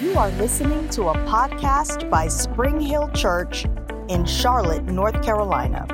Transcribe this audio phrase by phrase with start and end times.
[0.00, 3.64] You are listening to a podcast by Spring Hill Church
[4.08, 5.86] in Charlotte, North Carolina.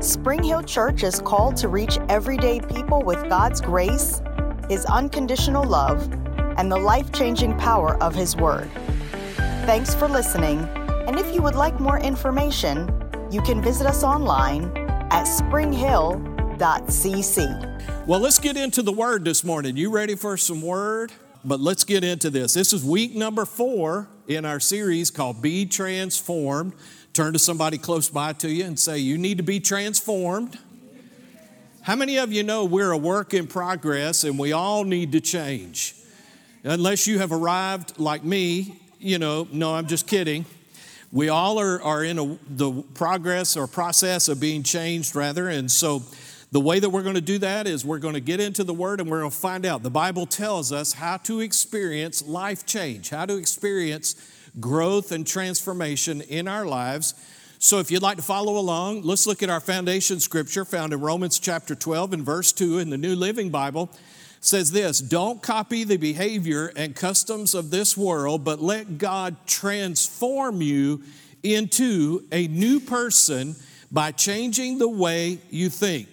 [0.00, 4.22] Spring Hill Church is called to reach everyday people with God's grace,
[4.70, 6.08] His unconditional love,
[6.58, 8.70] and the life changing power of His Word.
[9.66, 10.60] Thanks for listening,
[11.08, 12.88] and if you would like more information,
[13.32, 14.70] you can visit us online
[15.10, 16.06] at springhill.cc.
[18.06, 19.76] Well, let's get into the Word this morning.
[19.76, 21.10] You ready for some Word?
[21.44, 22.54] But let's get into this.
[22.54, 26.72] This is week number four in our series called Be Transformed.
[27.12, 30.58] Turn to somebody close by to you and say, You need to be transformed.
[31.82, 35.20] How many of you know we're a work in progress and we all need to
[35.20, 35.94] change?
[36.64, 40.44] Unless you have arrived like me, you know, no, I'm just kidding.
[41.12, 45.48] We all are, are in a, the progress or process of being changed, rather.
[45.48, 46.02] And so,
[46.50, 48.72] the way that we're going to do that is we're going to get into the
[48.72, 49.82] Word and we're going to find out.
[49.82, 54.14] The Bible tells us how to experience life change, how to experience
[54.58, 57.14] growth and transformation in our lives.
[57.58, 61.00] So, if you'd like to follow along, let's look at our foundation scripture found in
[61.00, 63.90] Romans chapter 12 and verse 2 in the New Living Bible.
[63.92, 69.36] It says this Don't copy the behavior and customs of this world, but let God
[69.46, 71.02] transform you
[71.42, 73.56] into a new person
[73.90, 76.08] by changing the way you think.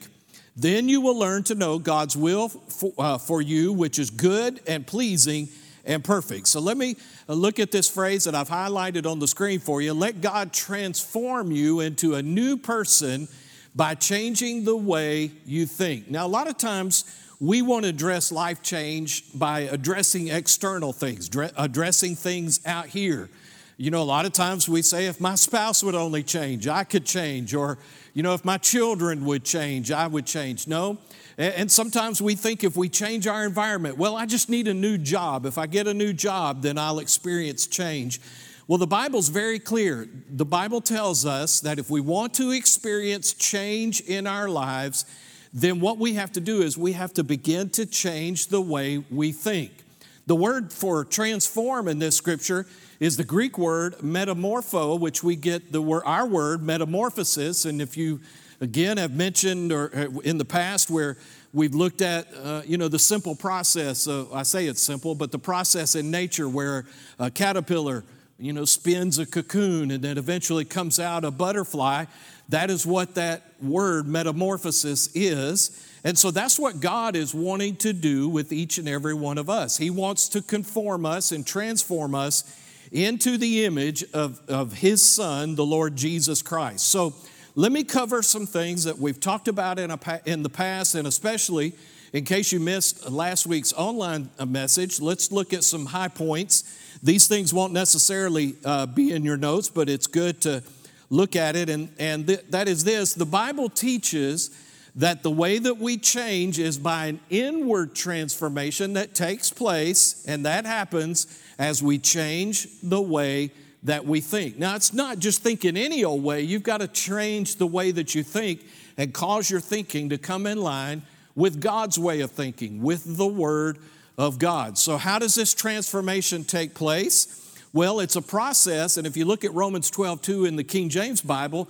[0.55, 4.61] Then you will learn to know God's will for, uh, for, you, which is good
[4.67, 5.49] and pleasing
[5.85, 6.47] and perfect.
[6.47, 6.95] So let me
[7.27, 9.93] uh, look at this phrase that I've highlighted on the screen for you.
[9.93, 13.27] Let God transform you into a new person
[13.75, 16.09] by changing the way you think.
[16.09, 17.03] Now, a lot of times
[17.41, 23.29] we want to address life change by addressing external things, addressing things out here.
[23.77, 26.85] You know, a lot of times we say, if my spouse would only change, I
[26.85, 27.53] could change.
[27.53, 27.77] Or,
[28.13, 30.65] you know, if my children would change, I would change.
[30.67, 30.97] No.
[31.37, 34.97] And sometimes we think if we change our environment, well, I just need a new
[34.97, 35.45] job.
[35.45, 38.21] If I get a new job, then I'll experience change.
[38.67, 40.07] Well, the Bible's very clear.
[40.29, 45.05] The Bible tells us that if we want to experience change in our lives,
[45.53, 49.03] then what we have to do is we have to begin to change the way
[49.11, 49.83] we think.
[50.27, 52.65] The word for transform in this scripture
[52.99, 57.65] is the Greek word metamorpho, which we get the word, our word metamorphosis.
[57.65, 58.21] And if you
[58.61, 61.17] again have mentioned or uh, in the past where
[61.53, 65.39] we've looked at uh, you know the simple process i say it's simple but the
[65.39, 66.85] process in nature where
[67.19, 68.03] a caterpillar
[68.39, 72.05] you know spins a cocoon and then eventually comes out a butterfly
[72.49, 77.93] that is what that word metamorphosis is and so that's what god is wanting to
[77.93, 82.15] do with each and every one of us he wants to conform us and transform
[82.15, 82.43] us
[82.91, 86.87] into the image of, of his son, the Lord Jesus Christ.
[86.87, 87.13] So
[87.55, 91.07] let me cover some things that we've talked about in, a, in the past, and
[91.07, 91.73] especially
[92.13, 96.63] in case you missed last week's online uh, message, let's look at some high points.
[97.03, 100.63] These things won't necessarily uh, be in your notes, but it's good to
[101.09, 101.69] look at it.
[101.69, 104.49] And, and th- that is this the Bible teaches
[104.95, 110.45] that the way that we change is by an inward transformation that takes place, and
[110.45, 111.27] that happens
[111.57, 113.51] as we change the way
[113.83, 114.57] that we think.
[114.57, 118.15] Now, it's not just thinking any old way, you've got to change the way that
[118.15, 118.65] you think
[118.97, 121.03] and cause your thinking to come in line
[121.35, 123.77] with God's way of thinking, with the Word
[124.17, 124.77] of God.
[124.77, 127.41] So, how does this transformation take place?
[127.73, 130.89] Well, it's a process, and if you look at Romans 12 2 in the King
[130.89, 131.67] James Bible,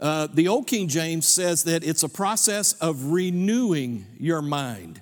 [0.00, 5.00] uh, the Old King James says that it's a process of renewing your mind.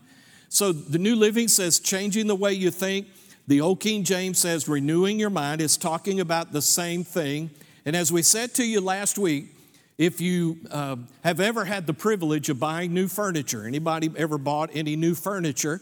[0.49, 3.09] So the New Living says changing the way you think.
[3.49, 7.51] The Old King James says renewing your mind is talking about the same thing.
[7.85, 9.55] And as we said to you last week,
[9.99, 14.71] if you uh, have ever had the privilege of buying new furniture, anybody ever bought
[14.75, 15.81] any new furniture?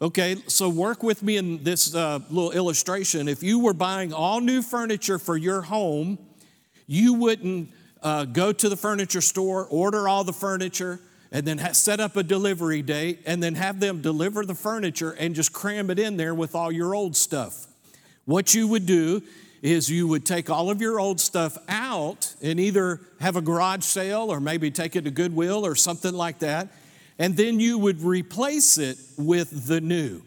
[0.00, 3.28] Okay, so work with me in this uh, little illustration.
[3.28, 6.18] If you were buying all new furniture for your home,
[6.86, 7.68] you wouldn't
[8.02, 11.00] uh, go to the furniture store, order all the furniture,
[11.34, 15.34] and then set up a delivery date and then have them deliver the furniture and
[15.34, 17.66] just cram it in there with all your old stuff.
[18.24, 19.20] What you would do
[19.60, 23.82] is you would take all of your old stuff out and either have a garage
[23.82, 26.68] sale or maybe take it to Goodwill or something like that,
[27.18, 30.22] and then you would replace it with the new.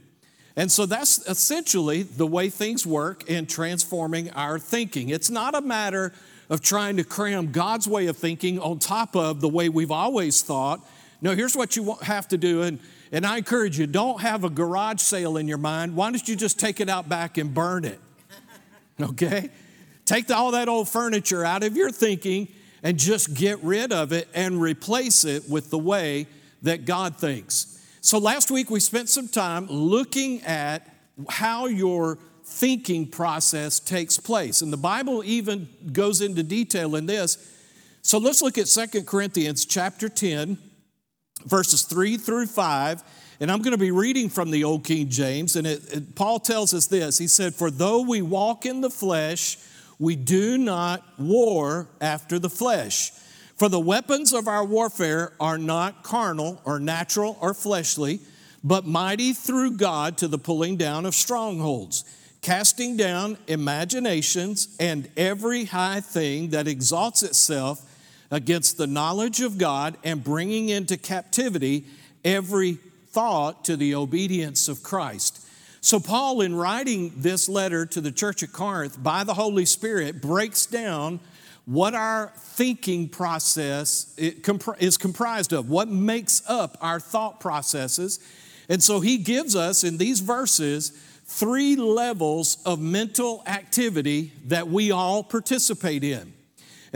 [0.57, 5.07] And so that's essentially the way things work in transforming our thinking.
[5.07, 6.11] It's not a matter
[6.49, 10.41] of trying to cram God's way of thinking on top of the way we've always
[10.41, 10.81] thought
[11.21, 12.61] no, here's what you have to do.
[12.61, 12.79] And,
[13.11, 15.95] and I encourage you don't have a garage sale in your mind.
[15.95, 17.99] Why don't you just take it out back and burn it?
[18.99, 19.51] Okay?
[20.05, 22.47] Take all that old furniture out of your thinking
[22.81, 26.25] and just get rid of it and replace it with the way
[26.63, 27.77] that God thinks.
[28.01, 30.87] So last week we spent some time looking at
[31.29, 34.61] how your thinking process takes place.
[34.61, 37.37] And the Bible even goes into detail in this.
[38.01, 40.57] So let's look at Second Corinthians chapter 10,
[41.45, 43.03] verses 3 through 5.
[43.39, 45.55] And I'm going to be reading from the Old King James.
[45.55, 48.89] And it, it, Paul tells us this He said, For though we walk in the
[48.89, 49.57] flesh,
[49.99, 53.11] we do not war after the flesh.
[53.55, 58.19] For the weapons of our warfare are not carnal or natural or fleshly,
[58.63, 62.05] but mighty through God to the pulling down of strongholds,
[62.43, 67.83] casting down imaginations and every high thing that exalts itself
[68.31, 71.85] against the knowledge of God, and bringing into captivity
[72.25, 72.73] every
[73.07, 75.45] thought to the obedience of Christ.
[75.81, 80.21] So, Paul, in writing this letter to the church at Corinth by the Holy Spirit,
[80.21, 81.19] breaks down
[81.65, 88.19] what our thinking process is comprised of, what makes up our thought processes.
[88.67, 90.91] And so, he gives us in these verses
[91.25, 96.33] three levels of mental activity that we all participate in.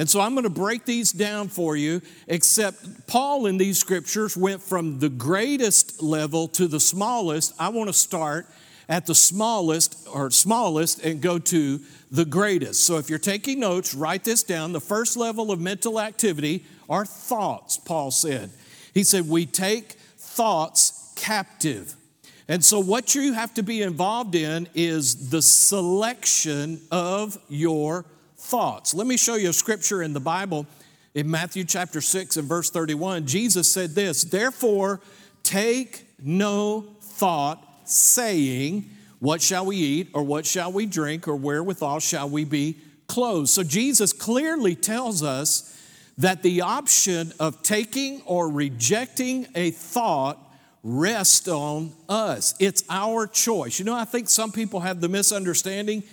[0.01, 4.35] And so I'm going to break these down for you, except Paul in these scriptures
[4.35, 7.53] went from the greatest level to the smallest.
[7.59, 8.47] I want to start
[8.89, 12.83] at the smallest or smallest and go to the greatest.
[12.83, 14.73] So if you're taking notes, write this down.
[14.73, 18.49] The first level of mental activity are thoughts, Paul said.
[18.95, 21.93] He said, We take thoughts captive.
[22.47, 28.03] And so, what you have to be involved in is the selection of your
[28.51, 28.93] thoughts.
[28.93, 30.67] Let me show you a scripture in the Bible
[31.13, 33.25] in Matthew chapter 6 and verse 31.
[33.25, 34.99] Jesus said this, Therefore,
[35.41, 38.89] take no thought, saying,
[39.19, 42.75] What shall we eat, or what shall we drink, or wherewithal shall we be
[43.07, 43.47] clothed?
[43.47, 45.81] So, Jesus clearly tells us
[46.17, 50.37] that the option of taking or rejecting a thought
[50.83, 52.53] rests on us.
[52.59, 53.79] It's our choice.
[53.79, 56.03] You know, I think some people have the misunderstanding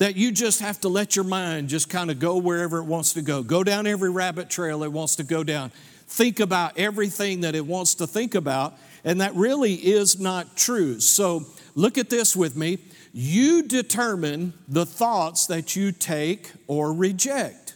[0.00, 3.12] that you just have to let your mind just kind of go wherever it wants
[3.12, 3.42] to go.
[3.42, 5.70] Go down every rabbit trail it wants to go down.
[6.06, 8.74] Think about everything that it wants to think about.
[9.04, 11.00] And that really is not true.
[11.00, 11.44] So
[11.74, 12.78] look at this with me.
[13.12, 17.74] You determine the thoughts that you take or reject.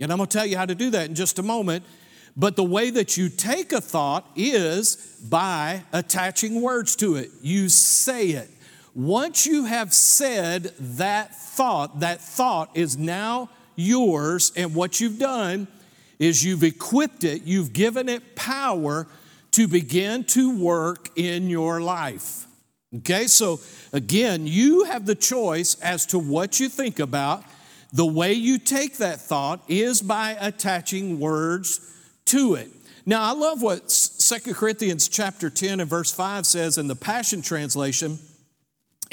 [0.00, 1.84] And I'm going to tell you how to do that in just a moment.
[2.38, 4.96] But the way that you take a thought is
[5.28, 7.30] by attaching words to it.
[7.42, 8.48] You say it.
[8.94, 15.66] Once you have said that thought, that thought is now yours, and what you've done
[16.20, 19.06] is you've equipped it, you've given it power
[19.50, 22.46] to begin to work in your life.
[22.98, 23.58] Okay, so
[23.92, 27.42] again, you have the choice as to what you think about.
[27.92, 31.80] The way you take that thought is by attaching words
[32.26, 32.68] to it.
[33.06, 37.42] Now, I love what Second Corinthians chapter 10 and verse 5 says in the Passion
[37.42, 38.18] Translation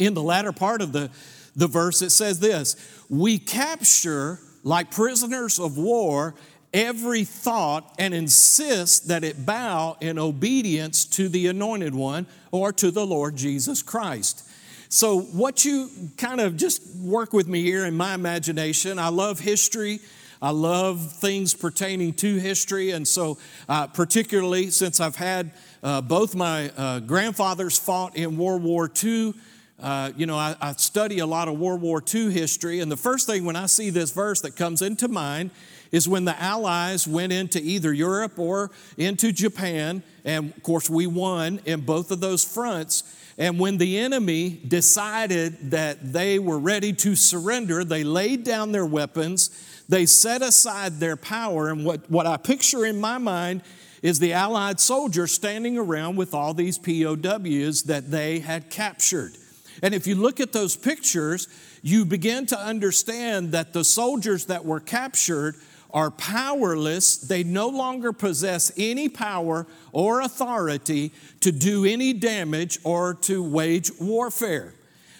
[0.01, 1.11] in the latter part of the,
[1.55, 2.75] the verse, it says this
[3.09, 6.35] We capture, like prisoners of war,
[6.73, 12.89] every thought and insist that it bow in obedience to the anointed one or to
[12.91, 14.47] the Lord Jesus Christ.
[14.89, 19.39] So, what you kind of just work with me here in my imagination, I love
[19.39, 19.99] history.
[20.43, 22.89] I love things pertaining to history.
[22.89, 23.37] And so,
[23.69, 25.51] uh, particularly since I've had
[25.83, 29.35] uh, both my uh, grandfathers fought in World War II
[29.81, 32.97] uh, you know, I, I, study a lot of World War II history, and the
[32.97, 35.49] first thing when I see this verse that comes into mind
[35.91, 41.07] is when the Allies went into either Europe or into Japan, and of course, we
[41.07, 43.03] won in both of those fronts.
[43.37, 48.85] And when the enemy decided that they were ready to surrender, they laid down their
[48.85, 49.49] weapons,
[49.89, 53.63] they set aside their power, and what, what I picture in my mind
[54.01, 59.37] is the Allied soldiers standing around with all these POWs that they had captured.
[59.81, 61.47] And if you look at those pictures,
[61.81, 65.55] you begin to understand that the soldiers that were captured
[65.93, 67.17] are powerless.
[67.17, 71.11] They no longer possess any power or authority
[71.41, 74.73] to do any damage or to wage warfare.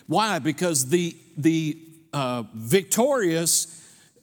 [0.08, 0.40] Why?
[0.40, 1.78] Because the, the
[2.14, 3.78] uh, victorious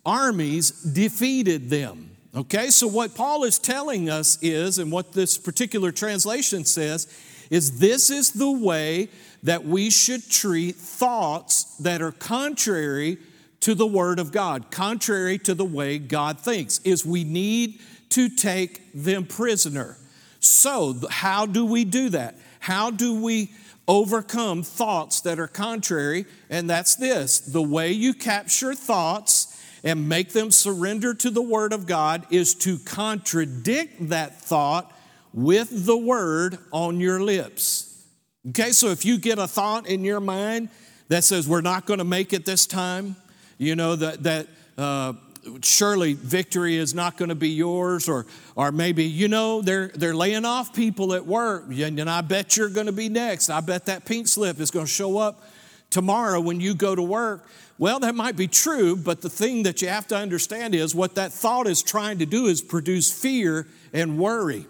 [0.06, 2.10] armies defeated them.
[2.34, 7.08] Okay, so what Paul is telling us is, and what this particular translation says,
[7.50, 9.08] is this is the way
[9.42, 13.18] that we should treat thoughts that are contrary
[13.60, 18.28] to the Word of God, contrary to the way God thinks, is we need to
[18.28, 19.96] take them prisoner.
[20.40, 22.36] So, how do we do that?
[22.60, 23.50] How do we
[23.86, 26.26] overcome thoughts that are contrary?
[26.50, 31.72] And that's this the way you capture thoughts and make them surrender to the Word
[31.72, 34.92] of God is to contradict that thought
[35.32, 38.04] with the Word on your lips.
[38.48, 40.68] Okay, so if you get a thought in your mind
[41.08, 43.16] that says we're not going to make it this time.
[43.56, 45.14] You know, that, that uh,
[45.62, 50.14] surely victory is not going to be yours, or, or maybe, you know, they're, they're
[50.14, 53.50] laying off people at work, and, and I bet you're going to be next.
[53.50, 55.42] I bet that pink slip is going to show up
[55.90, 57.48] tomorrow when you go to work.
[57.78, 61.14] Well, that might be true, but the thing that you have to understand is what
[61.14, 64.66] that thought is trying to do is produce fear and worry.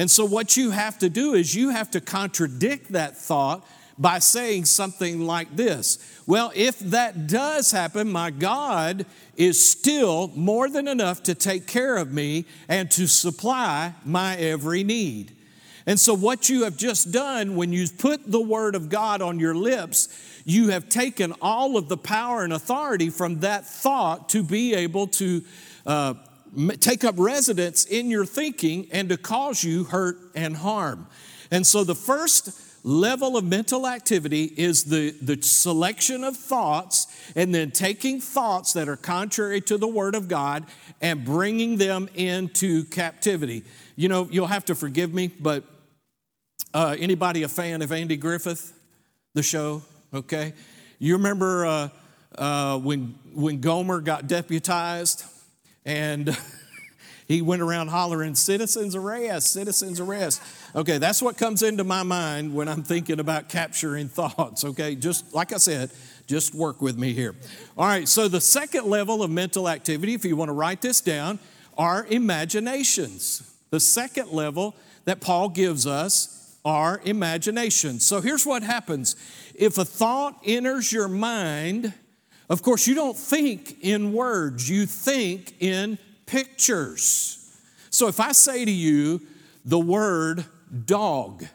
[0.00, 3.66] And so, what you have to do is you have to contradict that thought
[3.98, 9.04] by saying something like this Well, if that does happen, my God
[9.36, 14.84] is still more than enough to take care of me and to supply my every
[14.84, 15.36] need.
[15.84, 19.38] And so, what you have just done when you put the word of God on
[19.38, 20.08] your lips,
[20.46, 25.08] you have taken all of the power and authority from that thought to be able
[25.08, 25.44] to
[25.84, 26.14] uh,
[26.80, 31.06] take up residence in your thinking and to cause you hurt and harm.
[31.50, 32.50] And so, the first
[32.82, 38.88] level of mental activity is the, the selection of thoughts and then taking thoughts that
[38.88, 40.64] are contrary to the Word of God
[41.00, 43.64] and bringing them into captivity.
[43.96, 45.64] You know, you'll have to forgive me, but
[46.72, 48.72] uh, anybody a fan of Andy Griffith,
[49.34, 49.82] the show?
[50.14, 50.54] Okay.
[50.98, 51.88] You remember uh,
[52.38, 55.24] uh, when, when Gomer got deputized
[55.84, 56.36] and
[57.28, 60.42] he went around hollering, Citizens arrest, citizens arrest.
[60.74, 64.64] Okay, that's what comes into my mind when I'm thinking about capturing thoughts.
[64.64, 65.90] Okay, just like I said,
[66.26, 67.34] just work with me here.
[67.76, 71.00] All right, so the second level of mental activity, if you want to write this
[71.00, 71.38] down,
[71.76, 73.42] are imaginations.
[73.70, 78.04] The second level that Paul gives us are imaginations.
[78.04, 79.16] So here's what happens
[79.54, 81.92] if a thought enters your mind,
[82.50, 87.38] of course, you don't think in words, you think in pictures.
[87.88, 89.22] So if I say to you
[89.64, 90.44] the word
[90.84, 91.46] dog,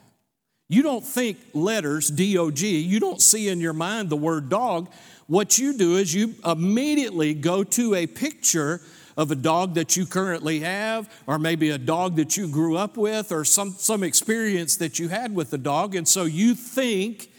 [0.68, 4.48] you don't think letters, D O G, you don't see in your mind the word
[4.48, 4.90] dog.
[5.28, 8.80] What you do is you immediately go to a picture
[9.16, 12.96] of a dog that you currently have, or maybe a dog that you grew up
[12.96, 15.94] with, or some, some experience that you had with the dog.
[15.94, 17.30] And so you think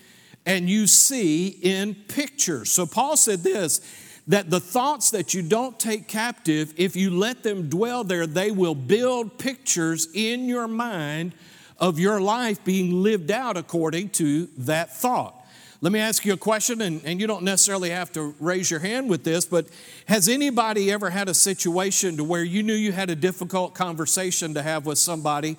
[0.47, 2.71] and you see in pictures.
[2.71, 3.81] So Paul said this
[4.27, 8.51] that the thoughts that you don't take captive, if you let them dwell there, they
[8.51, 11.33] will build pictures in your mind
[11.77, 15.33] of your life being lived out according to that thought.
[15.79, 18.81] Let me ask you a question, and, and you don't necessarily have to raise your
[18.81, 19.67] hand with this, but
[20.07, 24.55] has anybody ever had a situation to where you knew you had a difficult conversation
[24.55, 25.55] to have with somebody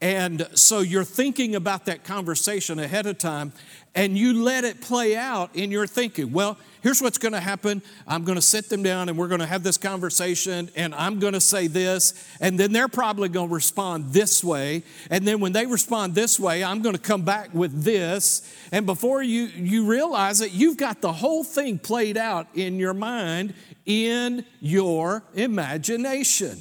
[0.00, 3.52] and so you're thinking about that conversation ahead of time
[3.94, 6.32] and you let it play out in your thinking.
[6.32, 9.40] Well, here's what's going to happen I'm going to sit them down and we're going
[9.40, 12.12] to have this conversation and I'm going to say this.
[12.42, 14.82] And then they're probably going to respond this way.
[15.10, 18.54] And then when they respond this way, I'm going to come back with this.
[18.72, 22.94] And before you, you realize it, you've got the whole thing played out in your
[22.94, 23.54] mind,
[23.86, 26.60] in your imagination.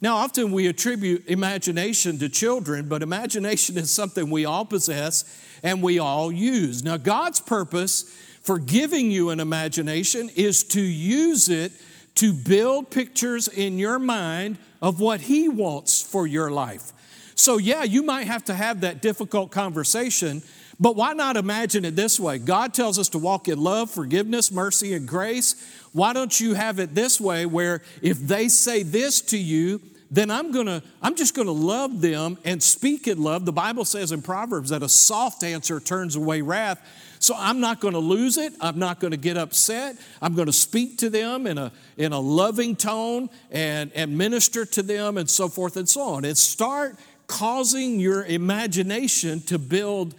[0.00, 5.24] Now, often we attribute imagination to children, but imagination is something we all possess
[5.62, 6.82] and we all use.
[6.82, 8.02] Now, God's purpose
[8.42, 11.72] for giving you an imagination is to use it
[12.16, 16.92] to build pictures in your mind of what He wants for your life.
[17.34, 20.42] So, yeah, you might have to have that difficult conversation,
[20.78, 22.38] but why not imagine it this way?
[22.38, 25.54] God tells us to walk in love, forgiveness, mercy, and grace.
[25.92, 29.80] Why don't you have it this way where if they say this to you,
[30.10, 33.44] then I'm gonna, I'm just gonna love them and speak in love.
[33.44, 36.80] The Bible says in Proverbs that a soft answer turns away wrath.
[37.18, 38.52] So I'm not gonna lose it.
[38.60, 39.96] I'm not gonna get upset.
[40.20, 44.82] I'm gonna speak to them in a, in a loving tone and, and minister to
[44.82, 46.24] them and so forth and so on.
[46.24, 50.14] And start causing your imagination to build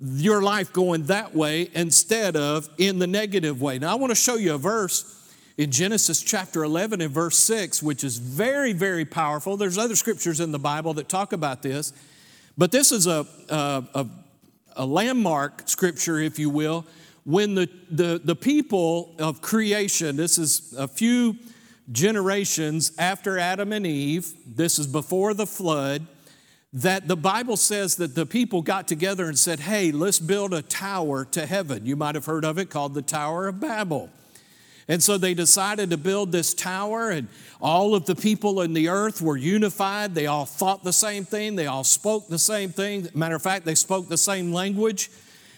[0.00, 3.78] your life going that way instead of in the negative way.
[3.78, 5.20] Now, I want to show you a verse
[5.56, 9.56] in Genesis chapter 11 and verse 6, which is very, very powerful.
[9.56, 11.92] There's other scriptures in the Bible that talk about this,
[12.58, 14.06] but this is a, a, a,
[14.76, 16.84] a landmark scripture, if you will,
[17.24, 21.36] when the, the, the people of creation, this is a few
[21.92, 26.06] generations after Adam and Eve, this is before the flood,
[26.74, 30.60] that the Bible says that the people got together and said, Hey, let's build a
[30.60, 31.86] tower to heaven.
[31.86, 34.10] You might have heard of it called the Tower of Babel.
[34.88, 37.28] And so they decided to build this tower, and
[37.58, 40.14] all of the people in the earth were unified.
[40.14, 43.08] They all thought the same thing, they all spoke the same thing.
[43.14, 45.10] Matter of fact, they spoke the same language,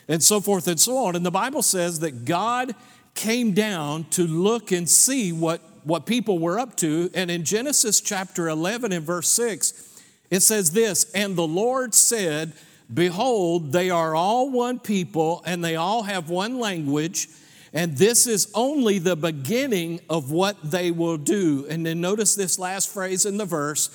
[0.07, 1.17] and so forth and so on.
[1.17, 2.75] And the Bible says that God
[3.17, 7.11] came down to look and see what, what people were up to.
[7.13, 9.96] And in Genesis chapter 11 and verse 6,
[10.31, 12.53] it says this And the Lord said,
[12.93, 17.29] Behold, they are all one people, and they all have one language,
[17.73, 21.67] and this is only the beginning of what they will do.
[21.69, 23.91] And then notice this last phrase in the verse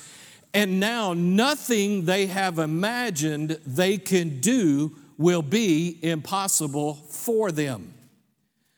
[0.54, 7.94] and now nothing they have imagined they can do will be impossible for them.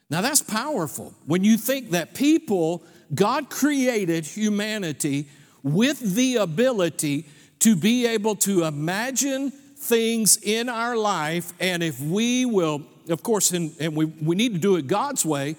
[0.10, 1.14] Now that's powerful.
[1.26, 2.84] When you think that people,
[3.16, 5.30] God created humanity
[5.64, 7.26] with the ability
[7.64, 13.52] to be able to imagine things in our life, and if we will, of course,
[13.52, 15.56] and, and we, we need to do it God's way,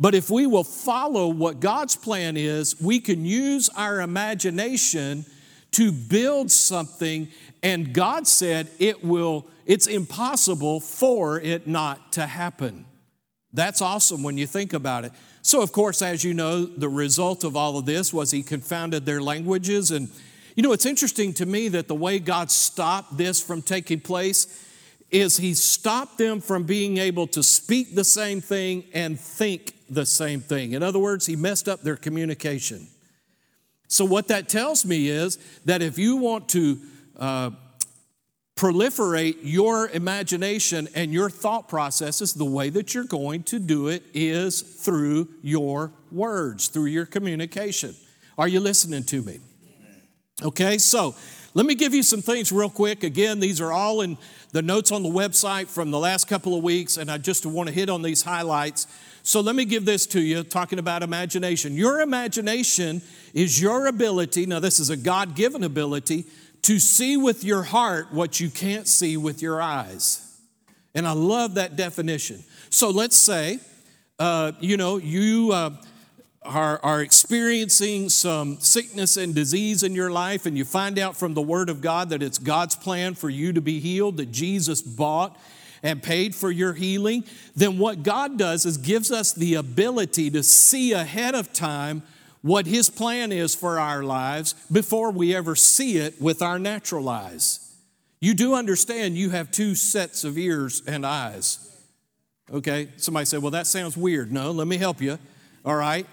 [0.00, 5.26] but if we will follow what God's plan is, we can use our imagination
[5.72, 7.28] to build something,
[7.62, 12.86] and God said it will, it's impossible for it not to happen.
[13.52, 15.12] That's awesome when you think about it.
[15.42, 19.04] So, of course, as you know, the result of all of this was he confounded
[19.04, 19.90] their languages.
[19.90, 20.08] And,
[20.54, 24.68] you know, it's interesting to me that the way God stopped this from taking place
[25.10, 30.06] is he stopped them from being able to speak the same thing and think the
[30.06, 30.72] same thing.
[30.72, 32.88] In other words, he messed up their communication.
[33.88, 36.78] So, what that tells me is that if you want to
[37.18, 37.50] uh,
[38.56, 44.02] proliferate your imagination and your thought processes, the way that you're going to do it
[44.14, 47.94] is through your words, through your communication.
[48.38, 49.40] Are you listening to me?
[50.40, 51.14] Okay, so
[51.54, 53.04] let me give you some things real quick.
[53.04, 54.16] Again, these are all in
[54.52, 57.68] the notes on the website from the last couple of weeks, and I just want
[57.68, 58.86] to hit on these highlights.
[59.22, 61.76] So let me give this to you, talking about imagination.
[61.76, 63.02] Your imagination
[63.34, 66.24] is your ability, now, this is a God given ability
[66.62, 70.40] to see with your heart what you can't see with your eyes.
[70.94, 72.42] And I love that definition.
[72.70, 73.58] So let's say,
[74.18, 75.70] uh, you know, you uh,
[76.44, 81.34] are, are experiencing some sickness and disease in your life, and you find out from
[81.34, 84.82] the Word of God that it's God's plan for you to be healed, that Jesus
[84.82, 85.38] bought
[85.82, 87.24] and paid for your healing,
[87.56, 92.02] then what God does is gives us the ability to see ahead of time
[92.40, 97.08] what His plan is for our lives before we ever see it with our natural
[97.08, 97.74] eyes.
[98.20, 101.68] You do understand you have two sets of ears and eyes.
[102.52, 104.30] Okay, somebody said, well, that sounds weird.
[104.30, 105.18] No, let me help you.
[105.64, 106.06] All right.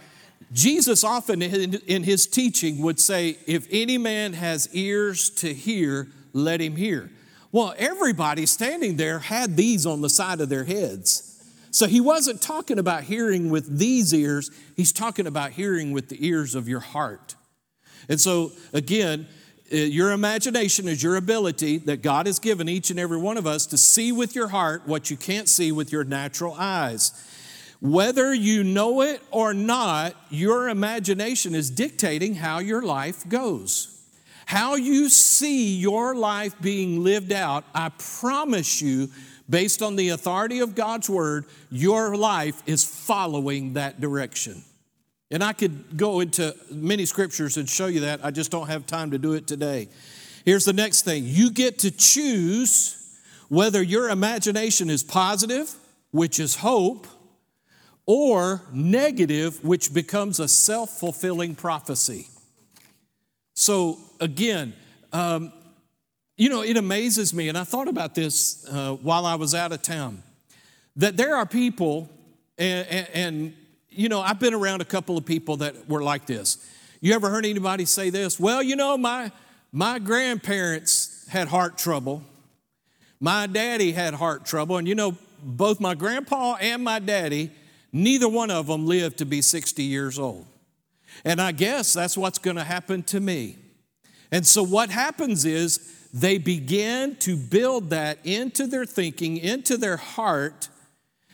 [0.52, 6.60] Jesus often in his teaching would say, if any man has ears to hear, let
[6.60, 7.12] him hear.
[7.52, 11.26] Well, everybody standing there had these on the side of their heads.
[11.72, 16.26] So he wasn't talking about hearing with these ears, he's talking about hearing with the
[16.26, 17.36] ears of your heart.
[18.08, 19.28] And so, again,
[19.72, 23.46] uh, your imagination is your ability that God has given each and every one of
[23.46, 27.12] us to see with your heart what you can't see with your natural eyes.
[27.82, 33.96] Whether you know it or not, your imagination is dictating how your life goes.
[34.46, 37.90] How you see your life being lived out, I
[38.20, 39.10] promise you,
[39.50, 44.64] based on the authority of God's word, your life is following that direction.
[45.32, 48.26] And I could go into many scriptures and show you that.
[48.26, 49.88] I just don't have time to do it today.
[50.46, 52.96] Here's the next thing you get to choose
[53.50, 55.74] whether your imagination is positive,
[56.12, 57.08] which is hope,
[58.12, 62.26] or negative, which becomes a self fulfilling prophecy.
[63.54, 64.74] So, again,
[65.14, 65.54] um,
[66.36, 69.72] you know, it amazes me, and I thought about this uh, while I was out
[69.74, 70.24] of town,
[70.96, 72.10] that there are people,
[72.58, 73.54] and, and, and,
[73.92, 76.58] you know, I've been around a couple of people that were like this.
[77.02, 78.40] You ever heard anybody say this?
[78.40, 79.32] Well, you know, my,
[79.72, 82.24] my grandparents had heart trouble.
[83.20, 87.52] My daddy had heart trouble, and you know, both my grandpa and my daddy,
[87.92, 90.48] neither one of them lived to be 60 years old.
[91.26, 93.58] And I guess that's what's going to happen to me.
[94.32, 99.98] And so what happens is they begin to build that into their thinking, into their
[99.98, 100.70] heart.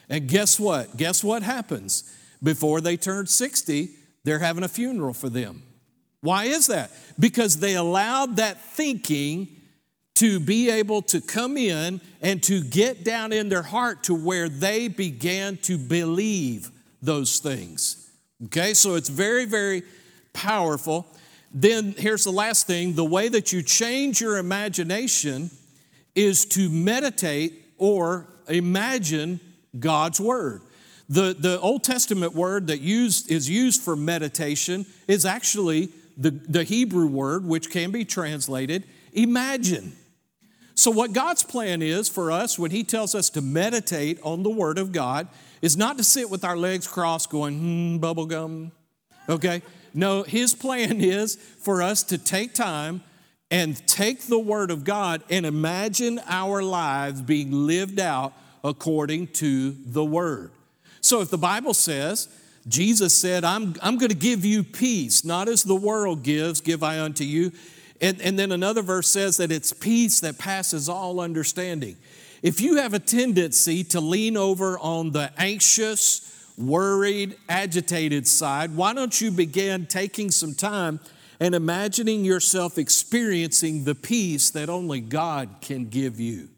[0.09, 0.97] And guess what?
[0.97, 2.03] Guess what happens?
[2.41, 3.89] Before they turn 60,
[4.23, 5.63] they're having a funeral for them.
[6.21, 6.91] Why is that?
[7.19, 9.61] Because they allowed that thinking
[10.15, 14.49] to be able to come in and to get down in their heart to where
[14.49, 18.09] they began to believe those things.
[18.45, 19.83] Okay, so it's very, very
[20.33, 21.05] powerful.
[21.53, 25.51] Then here's the last thing the way that you change your imagination
[26.15, 29.39] is to meditate or imagine
[29.77, 30.61] God's Word.
[31.07, 36.63] The, the Old Testament word that used, is used for meditation is actually the, the
[36.63, 39.93] Hebrew word, which can be translated imagine.
[40.75, 44.49] So, what God's plan is for us when He tells us to meditate on the
[44.49, 45.27] Word of God
[45.61, 48.71] is not to sit with our legs crossed going, hmm, bubblegum,
[49.29, 49.61] okay?
[49.93, 53.01] No, his plan is for us to take time
[53.49, 58.33] and take the Word of God and imagine our lives being lived out
[58.63, 60.51] according to the Word.
[60.99, 62.27] So if the Bible says,
[62.67, 66.81] Jesus said, I'm, I'm going to give you peace, not as the world gives, give
[66.83, 67.51] I unto you.
[68.01, 71.97] And, and then another verse says that it's peace that passes all understanding.
[72.41, 78.93] If you have a tendency to lean over on the anxious, worried, agitated side, why
[78.93, 80.99] don't you begin taking some time
[81.39, 86.49] and imagining yourself experiencing the peace that only God can give you?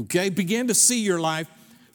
[0.00, 1.48] Okay, begin to see your life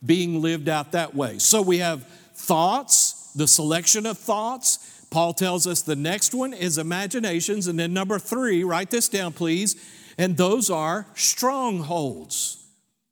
[0.06, 1.40] being lived out that way.
[1.40, 4.97] So we have thoughts, the selection of thoughts.
[5.10, 7.68] Paul tells us the next one is imaginations.
[7.68, 9.76] And then number three, write this down, please.
[10.18, 12.58] And those are strongholds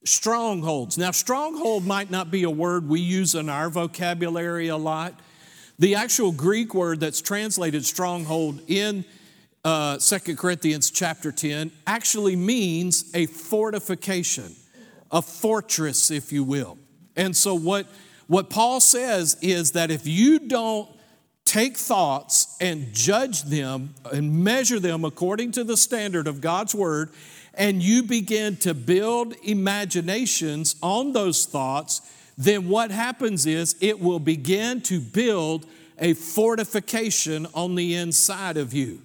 [0.05, 0.97] strongholds.
[0.97, 5.19] Now, stronghold might not be a word we use in our vocabulary a lot.
[5.79, 9.03] The actual Greek word that's translated stronghold in
[9.63, 14.55] uh, 2 Corinthians chapter 10 actually means a fortification,
[15.11, 16.77] a fortress, if you will.
[17.15, 17.87] And so, what,
[18.27, 20.87] what Paul says is that if you don't
[21.55, 27.11] take thoughts and judge them and measure them according to the standard of God's word,
[27.53, 32.01] and you begin to build imaginations on those thoughts,
[32.37, 35.65] then what happens is it will begin to build
[35.97, 39.01] a fortification on the inside of you.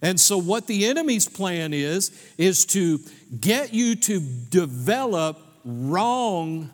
[0.00, 3.00] And so, what the enemy's plan is, is to
[3.40, 6.72] get you to develop wrong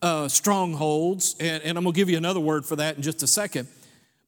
[0.00, 1.34] uh, strongholds.
[1.40, 3.66] And, and I'm going to give you another word for that in just a second.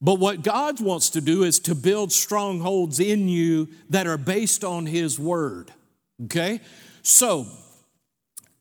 [0.04, 4.62] But what God wants to do is to build strongholds in you that are based
[4.62, 5.72] on His Word.
[6.24, 6.60] Okay?
[7.02, 7.46] So,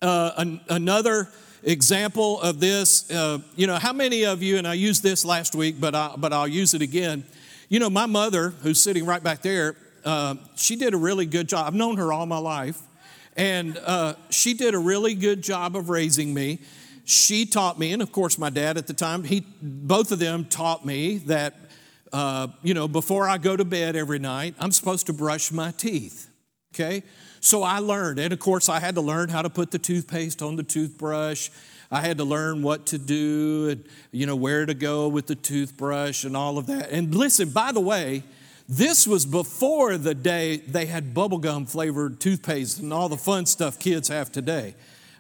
[0.02, 1.28] uh, an, another
[1.62, 5.54] example of this, uh, you know, how many of you, and I used this last
[5.54, 7.26] week, but, I, but I'll use it again.
[7.68, 9.76] You know, my mother, who's sitting right back there,
[10.06, 11.68] uh, she did a really good job.
[11.68, 12.80] I've known her all my life,
[13.36, 16.60] and uh, she did a really good job of raising me.
[17.06, 20.46] She taught me, and of course, my dad at the time, he, both of them
[20.46, 21.54] taught me that,
[22.14, 25.72] uh, you know, before I go to bed every night, I'm supposed to brush my
[25.72, 26.30] teeth.
[26.74, 27.04] Okay?
[27.42, 30.42] So I learned, and of course, I had to learn how to put the toothpaste
[30.42, 31.50] on the toothbrush.
[31.92, 35.36] I had to learn what to do and, you know, where to go with the
[35.36, 36.90] toothbrush and all of that.
[36.90, 38.24] And listen, by the way,
[38.70, 43.78] this was before the day they had bubblegum flavored toothpaste and all the fun stuff
[43.78, 44.74] kids have today.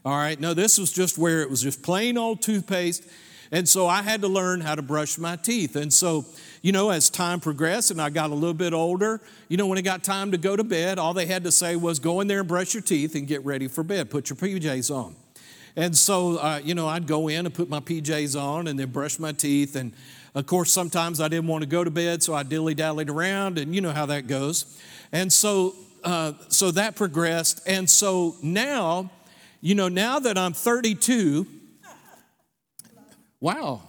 [0.05, 3.07] All right, no, this was just where it was just plain old toothpaste.
[3.51, 5.75] And so I had to learn how to brush my teeth.
[5.75, 6.25] And so
[6.63, 9.77] you know, as time progressed and I got a little bit older, you know, when
[9.77, 12.27] it got time to go to bed, all they had to say was go in
[12.27, 14.09] there and brush your teeth and get ready for bed.
[14.09, 15.13] Put your PJs on.
[15.75, 18.91] And so, uh, you know, I'd go in and put my PJs on and then
[18.91, 19.75] brush my teeth.
[19.75, 19.91] And
[20.35, 23.57] of course, sometimes I didn't want to go to bed, so I dilly dallied around,
[23.57, 24.81] and you know how that goes.
[25.11, 27.61] And so, uh, so that progressed.
[27.67, 29.11] And so now,
[29.63, 31.47] you know, now that I'm 32,
[33.39, 33.81] wow,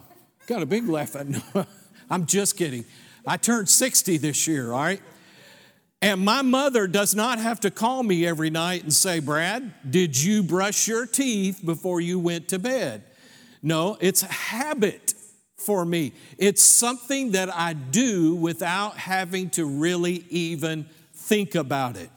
[0.47, 1.17] got a big laugh.
[2.09, 2.85] I'm just kidding.
[3.27, 5.01] I turned 60 this year, all right?
[6.01, 10.17] And my mother does not have to call me every night and say, Brad, did
[10.17, 13.03] you brush your teeth before you went to bed?
[13.61, 15.13] No, it's a habit
[15.57, 16.13] for me.
[16.37, 22.11] It's something that I do without having to really even think about it.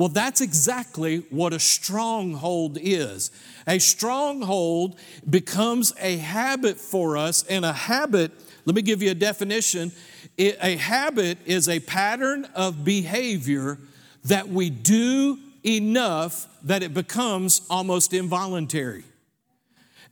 [0.00, 3.30] Well, that's exactly what a stronghold is.
[3.66, 8.32] A stronghold becomes a habit for us, and a habit
[8.64, 9.92] let me give you a definition.
[10.38, 13.76] A habit is a pattern of behavior
[14.24, 19.04] that we do enough that it becomes almost involuntary.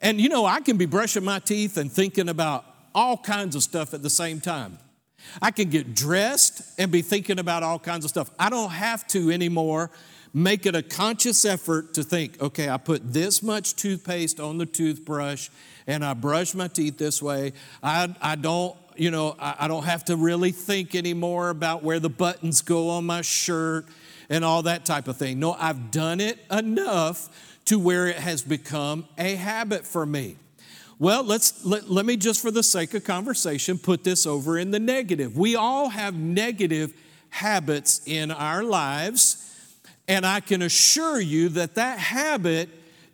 [0.03, 3.63] And you know, I can be brushing my teeth and thinking about all kinds of
[3.63, 4.79] stuff at the same time.
[5.41, 8.31] I can get dressed and be thinking about all kinds of stuff.
[8.39, 9.91] I don't have to anymore
[10.35, 14.67] make it a conscious effort to think, okay, I put this much toothpaste on the
[14.67, 15.49] toothbrush
[15.87, 17.53] and I brush my teeth this way.
[17.83, 22.01] I, I don't, you know, I, I don't have to really think anymore about where
[22.01, 23.87] the buttons go on my shirt
[24.29, 25.39] and all that type of thing.
[25.41, 27.31] No, I've done it enough
[27.67, 30.37] to where it has become a habit for me.
[31.01, 34.73] Well, let's let, let me just for the sake of conversation put this over in
[34.73, 35.37] the negative.
[35.37, 36.93] We all have negative
[37.31, 39.77] habits in our lives,
[40.09, 42.69] and I can assure you that that habit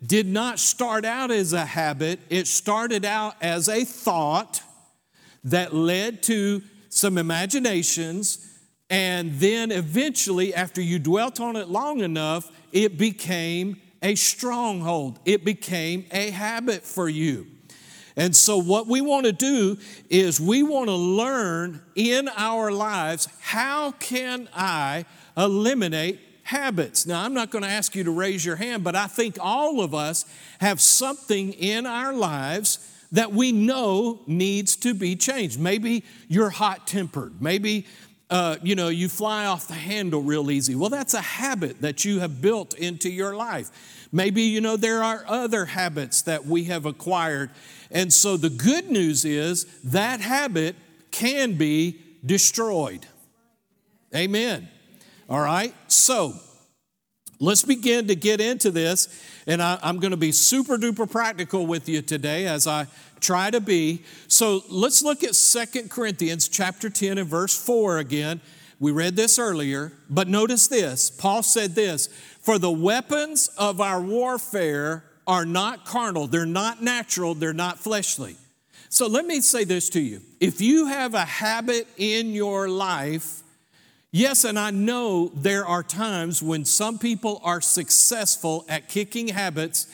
[0.05, 4.63] did not start out as a habit, it started out as a thought
[5.43, 8.51] that led to some imaginations,
[8.89, 15.19] and then eventually, after you dwelt on it long enough, it became a stronghold.
[15.23, 17.47] It became a habit for you.
[18.17, 19.77] And so, what we want to do
[20.09, 27.05] is we want to learn in our lives how can I eliminate habits.
[27.05, 29.81] Now, I'm not going to ask you to raise your hand, but I think all
[29.81, 30.25] of us
[30.59, 35.59] have something in our lives that we know needs to be changed.
[35.59, 37.41] Maybe you're hot tempered.
[37.41, 37.85] Maybe
[38.29, 40.75] uh, you know you fly off the handle real easy.
[40.75, 44.04] Well, that's a habit that you have built into your life.
[44.11, 47.49] Maybe you know there are other habits that we have acquired.
[47.91, 50.75] And so the good news is that habit
[51.11, 53.05] can be destroyed.
[54.15, 54.69] Amen.
[55.29, 56.33] All right, so
[57.39, 59.07] let's begin to get into this.
[59.47, 62.87] And I, am going to be super duper practical with you today as I
[63.19, 64.03] try to be.
[64.27, 68.41] So let's look at Second Corinthians chapter 10 and verse 4 again.
[68.79, 71.09] We read this earlier, but notice this.
[71.09, 72.09] Paul said this
[72.45, 78.35] For the weapons of our warfare are not carnal, they're not natural, they're not fleshly.
[78.89, 80.21] So let me say this to you.
[80.39, 83.41] If you have a habit in your life
[84.17, 89.87] Yes, and I know there are times when some people are successful at kicking habits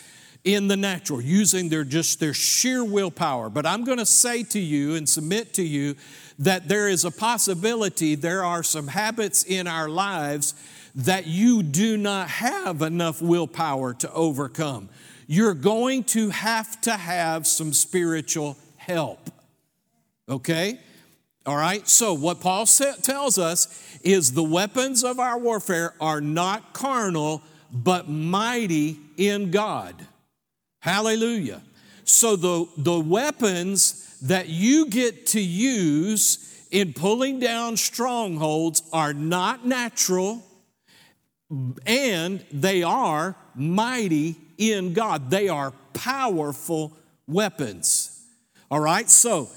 [0.43, 3.49] in the natural, using their just their sheer willpower.
[3.49, 5.95] But I'm going to say to you and submit to you
[6.37, 10.53] that there is a possibility there are some habits in our lives
[10.95, 14.89] that you do not have enough willpower to overcome.
[15.27, 19.29] You're going to have to have some spiritual help.
[20.27, 20.79] Okay?
[21.45, 21.87] All right?
[21.87, 28.09] So, what Paul tells us is the weapons of our warfare are not carnal, but
[28.09, 29.95] mighty in God.
[30.81, 31.61] Hallelujah.
[32.03, 39.65] So the, the weapons that you get to use in pulling down strongholds are not
[39.65, 40.43] natural
[41.85, 45.29] and they are mighty in God.
[45.29, 48.25] They are powerful weapons.
[48.69, 49.49] All right, so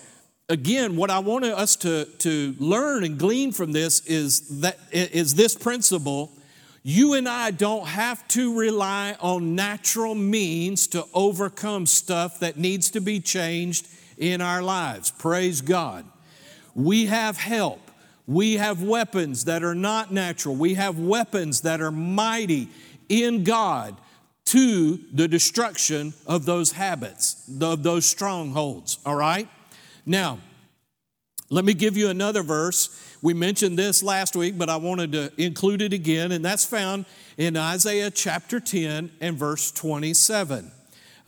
[0.48, 5.34] again, what I want us to, to learn and glean from this is that is
[5.34, 6.32] this principle.
[6.82, 12.90] You and I don't have to rely on natural means to overcome stuff that needs
[12.90, 15.10] to be changed in our lives.
[15.10, 16.04] Praise God.
[16.74, 17.83] We have help.
[18.26, 20.54] We have weapons that are not natural.
[20.54, 22.68] We have weapons that are mighty
[23.08, 23.96] in God
[24.46, 28.98] to the destruction of those habits, of those strongholds.
[29.04, 29.48] All right?
[30.06, 30.38] Now,
[31.50, 33.16] let me give you another verse.
[33.22, 37.06] We mentioned this last week, but I wanted to include it again, and that's found
[37.36, 40.70] in Isaiah chapter 10 and verse 27.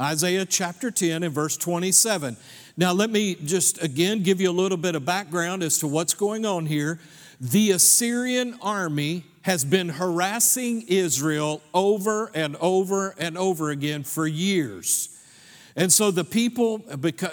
[0.00, 2.36] Isaiah chapter 10 and verse 27.
[2.78, 6.12] Now, let me just again give you a little bit of background as to what's
[6.12, 6.98] going on here.
[7.40, 15.08] The Assyrian army has been harassing Israel over and over and over again for years.
[15.74, 16.82] And so the people,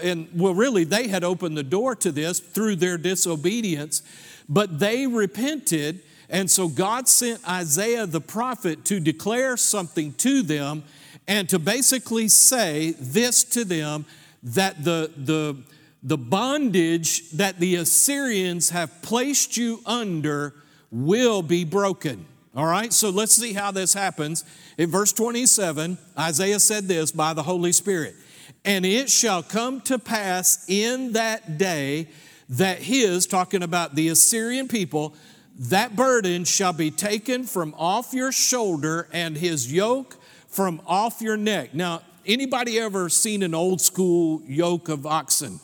[0.02, 4.02] and well, really, they had opened the door to this through their disobedience,
[4.48, 6.04] but they repented.
[6.30, 10.84] And so God sent Isaiah the prophet to declare something to them
[11.28, 14.06] and to basically say this to them
[14.44, 15.58] that the, the,
[16.02, 20.54] the bondage that the Assyrians have placed you under
[20.92, 22.26] will be broken.
[22.56, 24.44] All right, so let's see how this happens.
[24.78, 28.16] In verse 27, Isaiah said this by the Holy Spirit.
[28.64, 32.10] And it shall come to pass in that day
[32.50, 35.16] that his, talking about the Assyrian people,
[35.58, 41.38] that burden shall be taken from off your shoulder and his yoke from off your
[41.38, 41.74] neck.
[41.74, 45.60] Now, anybody ever seen an old school yoke of oxen?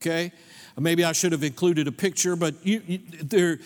[0.00, 0.32] Okay?
[0.78, 3.58] Maybe I should have included a picture, but you, you,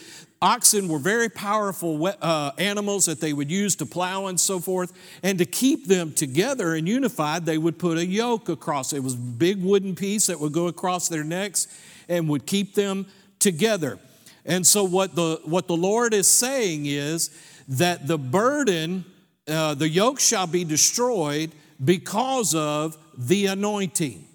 [0.43, 4.93] Oxen were very powerful uh, animals that they would use to plow and so forth.
[5.23, 8.95] And to keep them together and unified, they would put a yoke across.
[8.95, 11.67] It was a big wooden piece that would go across their necks
[12.09, 13.07] and would keep them
[13.39, 13.99] together.
[14.47, 17.29] And so, what the, what the Lord is saying is
[17.69, 19.05] that the burden,
[19.47, 21.53] uh, the yoke shall be destroyed
[21.83, 24.27] because of the anointing.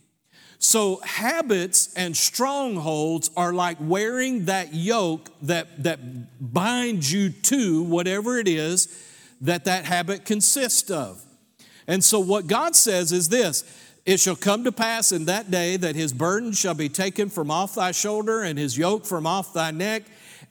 [0.58, 6.00] So, habits and strongholds are like wearing that yoke that, that
[6.54, 8.88] binds you to whatever it is
[9.42, 11.22] that that habit consists of.
[11.88, 13.64] And so, what God says is this
[14.06, 17.52] It shall come to pass in that day that his burden shall be taken from
[17.52, 20.04] off thy shoulder and his yoke from off thy neck,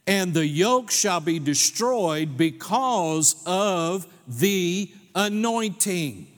[0.06, 6.28] and the yoke shall be destroyed because of the anointing.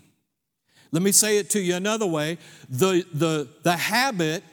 [0.92, 4.44] Let me say it to you another way the, the, the habit,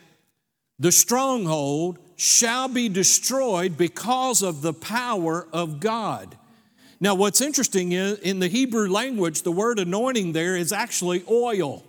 [0.80, 6.38] the stronghold, shall be destroyed because of the power of God.
[7.00, 11.84] Now, what's interesting is in the Hebrew language, the word anointing there is actually oil.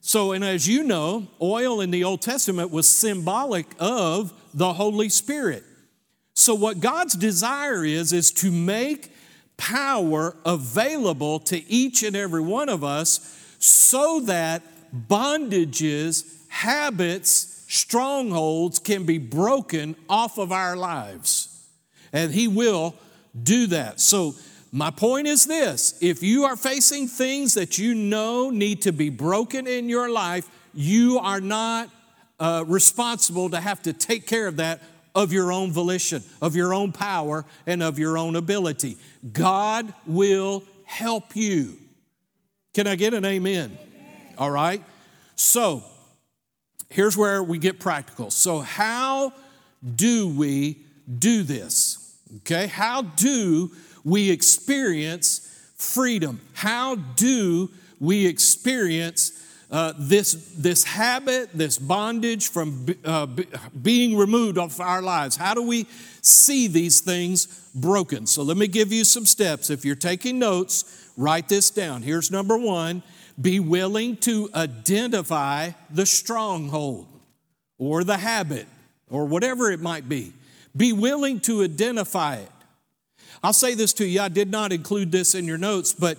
[0.00, 5.08] So, and as you know, oil in the Old Testament was symbolic of the Holy
[5.08, 5.64] Spirit.
[6.34, 9.10] So, what God's desire is, is to make
[9.58, 14.62] power available to each and every one of us so that
[14.94, 21.66] bondages, habits, strongholds can be broken off of our lives.
[22.12, 22.94] And He will
[23.40, 24.00] do that.
[24.00, 24.34] So,
[24.70, 29.10] my point is this if you are facing things that you know need to be
[29.10, 31.90] broken in your life, you are not
[32.38, 34.80] uh, responsible to have to take care of that
[35.14, 38.96] of your own volition, of your own power, and of your own ability.
[39.32, 41.76] God will help you.
[42.74, 43.76] Can I get an amen?
[43.78, 44.34] amen?
[44.38, 44.82] All right.
[45.34, 45.82] So,
[46.90, 48.30] here's where we get practical.
[48.30, 49.32] So, how
[49.96, 50.78] do we
[51.18, 52.16] do this?
[52.38, 53.70] Okay, how do
[54.04, 56.40] we experience freedom?
[56.54, 59.32] How do we experience
[59.70, 63.26] uh, this, this habit, this bondage from uh,
[63.80, 65.36] being removed off our lives?
[65.36, 65.86] How do we
[66.22, 68.26] see these things broken?
[68.26, 69.70] So let me give you some steps.
[69.70, 72.02] If you're taking notes, write this down.
[72.02, 73.02] Here's number one
[73.40, 77.06] be willing to identify the stronghold
[77.78, 78.66] or the habit
[79.08, 80.32] or whatever it might be.
[80.76, 82.50] Be willing to identify it.
[83.42, 86.18] I'll say this to you, I did not include this in your notes, but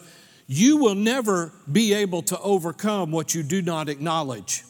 [0.52, 4.64] you will never be able to overcome what you do not acknowledge.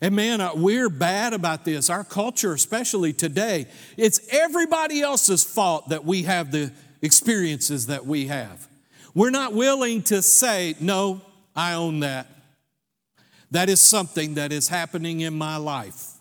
[0.00, 1.90] And man, uh, we're bad about this.
[1.90, 6.72] Our culture, especially today, it's everybody else's fault that we have the
[7.02, 8.68] experiences that we have.
[9.16, 11.20] We're not willing to say, No,
[11.56, 12.28] I own that.
[13.50, 16.12] That is something that is happening in my life.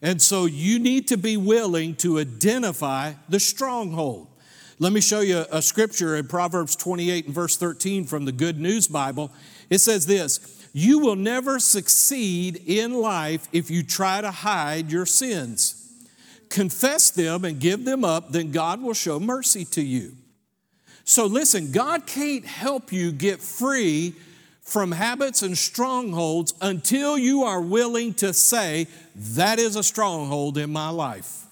[0.00, 4.28] And so you need to be willing to identify the stronghold.
[4.82, 8.58] Let me show you a scripture in Proverbs 28 and verse 13 from the Good
[8.58, 9.30] News Bible.
[9.70, 15.06] It says this You will never succeed in life if you try to hide your
[15.06, 15.88] sins.
[16.48, 20.16] Confess them and give them up, then God will show mercy to you.
[21.04, 24.16] So listen, God can't help you get free
[24.62, 30.72] from habits and strongholds until you are willing to say, That is a stronghold in
[30.72, 31.46] my life.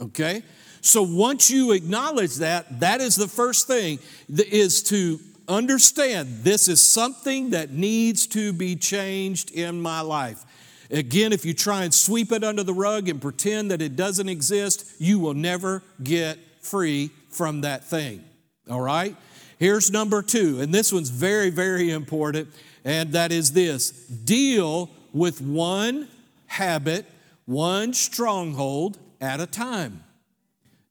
[0.00, 0.42] Okay?
[0.82, 6.82] So once you acknowledge that, that is the first thing is to understand this is
[6.82, 10.44] something that needs to be changed in my life.
[10.90, 14.28] Again, if you try and sweep it under the rug and pretend that it doesn't
[14.28, 18.24] exist, you will never get free from that thing.
[18.68, 19.16] All right?
[19.58, 22.48] Here's number two, and this one's very, very important,
[22.84, 26.08] and that is this deal with one
[26.46, 27.06] habit,
[27.46, 30.02] one stronghold at a time.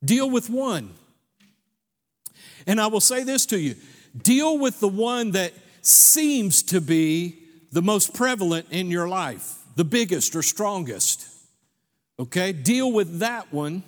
[0.04, 0.92] Deal with one.
[2.68, 3.76] And I will say this to you
[4.24, 7.40] deal with the one that seems to be
[7.72, 11.28] the most prevalent in your life, the biggest or strongest.
[12.20, 12.52] Okay?
[12.52, 13.84] Deal with that one.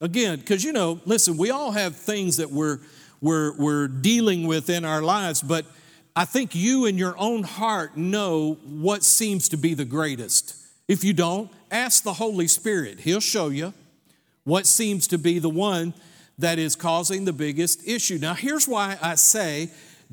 [0.00, 2.78] Again, because you know, listen, we all have things that we're
[3.20, 5.66] we're, we're dealing with in our lives, but
[6.14, 10.54] I think you in your own heart know what seems to be the greatest.
[10.86, 13.00] If you don't, ask the Holy Spirit.
[13.00, 13.74] He'll show you
[14.48, 15.94] what seems to be the one
[16.38, 18.18] that is causing the biggest issue.
[18.18, 19.70] Now, here's why I say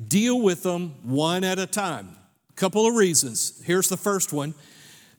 [0.08, 2.16] deal with them one at a time.
[2.50, 3.62] A couple of reasons.
[3.64, 4.54] Here's the first one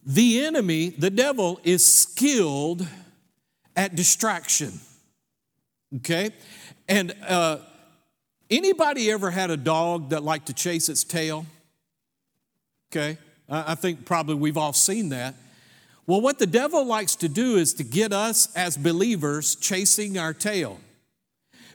[0.05, 2.87] the enemy, the devil, is skilled
[3.75, 4.79] at distraction.
[5.95, 6.29] Okay?
[6.87, 7.57] And uh,
[8.49, 11.45] Anybody ever had a dog that liked to chase its tail?
[12.89, 13.17] Okay,
[13.49, 15.35] I think probably we've all seen that.
[16.07, 20.33] Well, what the devil likes to do is to get us as believers chasing our
[20.33, 20.79] tail.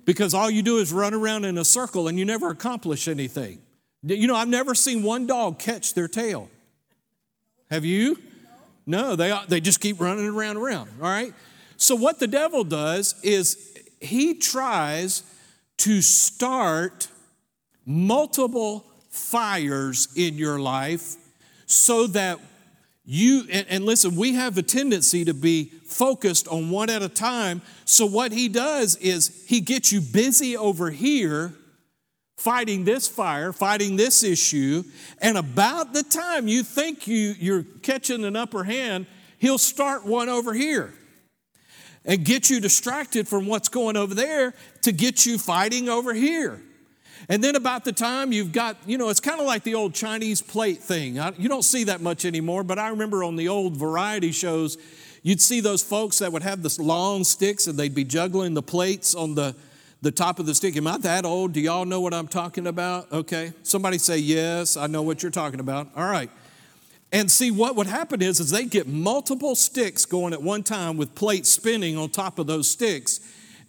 [0.06, 3.60] Because all you do is run around in a circle and you never accomplish anything.
[4.02, 6.50] You know, I've never seen one dog catch their tail.
[7.70, 8.18] Have you?
[8.86, 11.32] No, they, they just keep running around around, all right?
[11.76, 15.22] So, what the devil does is he tries
[15.78, 17.08] to start
[17.86, 21.14] multiple fires in your life
[21.66, 22.40] so that
[23.04, 27.08] you, and, and, listen, we have a tendency to be focused on one at a
[27.08, 27.60] time.
[27.84, 31.52] So, what he does is he gets you busy over here
[32.36, 34.84] fighting this fire, fighting this issue,
[35.20, 39.06] and about the time you think you, you're catching an upper hand,
[39.38, 40.94] he'll start one over here
[42.04, 46.60] and get you distracted from what's going over there to get you fighting over here.
[47.28, 49.94] And then about the time you've got, you know, it's kind of like the old
[49.94, 51.18] Chinese plate thing.
[51.18, 54.76] I, you don't see that much anymore, but I remember on the old variety shows,
[55.22, 58.62] you'd see those folks that would have this long sticks and they'd be juggling the
[58.62, 59.54] plates on the,
[60.02, 60.76] the top of the stick.
[60.76, 61.52] Am I that old?
[61.52, 63.10] Do y'all know what I'm talking about?
[63.12, 63.52] Okay.
[63.62, 65.88] Somebody say, yes, I know what you're talking about.
[65.96, 66.30] All right.
[67.12, 70.96] And see, what would happen is, is they get multiple sticks going at one time
[70.96, 73.20] with plates spinning on top of those sticks.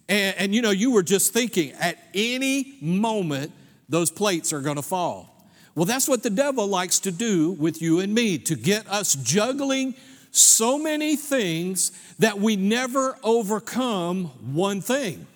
[0.08, 3.52] And, and you know, you were just thinking at any moment,
[3.88, 5.48] those plates are going to fall.
[5.74, 9.14] Well, that's what the devil likes to do with you and me, to get us
[9.14, 9.94] juggling
[10.30, 15.26] so many things that we never overcome one thing.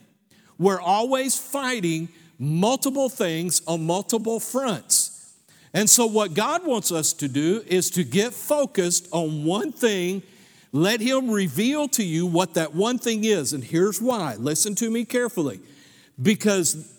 [0.59, 2.09] We're always fighting
[2.39, 5.35] multiple things on multiple fronts.
[5.75, 10.23] And so, what God wants us to do is to get focused on one thing.
[10.73, 13.53] Let Him reveal to you what that one thing is.
[13.53, 14.35] And here's why.
[14.37, 15.61] Listen to me carefully.
[16.21, 16.93] Because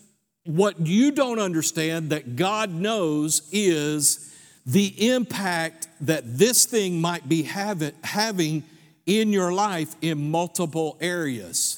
[0.44, 4.34] what you don't understand that God knows is
[4.66, 8.64] the impact that this thing might be having
[9.06, 11.76] in your life in multiple areas.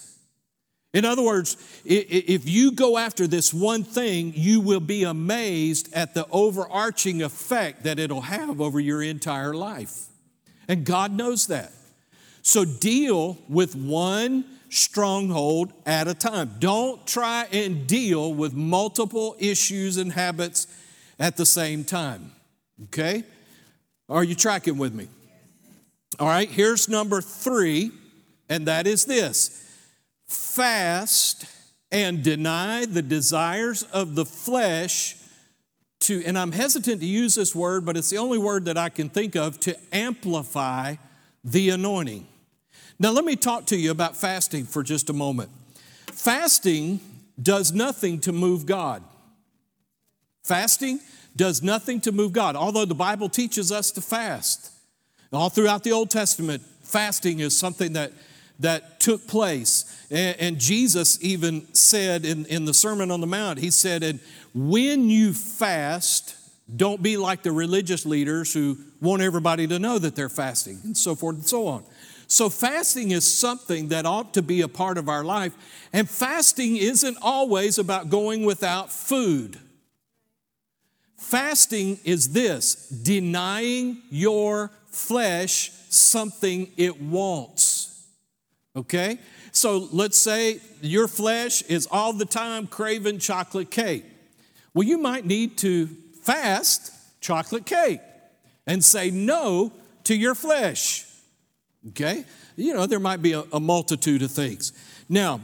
[0.94, 6.12] In other words, if you go after this one thing, you will be amazed at
[6.14, 10.06] the overarching effect that it'll have over your entire life.
[10.68, 11.72] And God knows that.
[12.42, 16.56] So deal with one stronghold at a time.
[16.58, 20.66] Don't try and deal with multiple issues and habits
[21.18, 22.32] at the same time.
[22.84, 23.24] Okay?
[24.08, 25.08] Are you tracking with me?
[26.18, 27.90] All right, here's number three,
[28.48, 29.58] and that is this
[30.26, 31.46] fast
[31.90, 35.16] and deny the desires of the flesh
[36.00, 38.88] to, and I'm hesitant to use this word, but it's the only word that I
[38.88, 40.96] can think of to amplify
[41.44, 42.26] the anointing.
[43.02, 45.50] Now, let me talk to you about fasting for just a moment.
[46.12, 47.00] Fasting
[47.42, 49.02] does nothing to move God.
[50.44, 51.00] Fasting
[51.34, 54.70] does nothing to move God, although the Bible teaches us to fast.
[55.32, 58.12] All throughout the Old Testament, fasting is something that
[58.60, 60.06] that took place.
[60.08, 64.20] And, and, Jesus even said in, in the Sermon on the Mount, He said, And
[64.54, 66.36] when you fast,
[66.76, 70.96] don't be like the religious leaders who want everybody to know that they're fasting, and
[70.96, 71.82] so forth and so on.
[72.32, 75.52] So, fasting is something that ought to be a part of our life.
[75.92, 79.58] And fasting isn't always about going without food.
[81.18, 88.02] Fasting is this denying your flesh something it wants.
[88.76, 89.18] Okay?
[89.52, 94.06] So let's say your flesh is all the time craving chocolate cake.
[94.72, 95.86] Well, you might need to
[96.22, 98.00] fast chocolate cake
[98.66, 99.70] and say no
[100.04, 101.11] to your flesh.
[101.88, 102.24] Okay?
[102.56, 104.72] You know, there might be a, a multitude of things.
[105.08, 105.40] Now,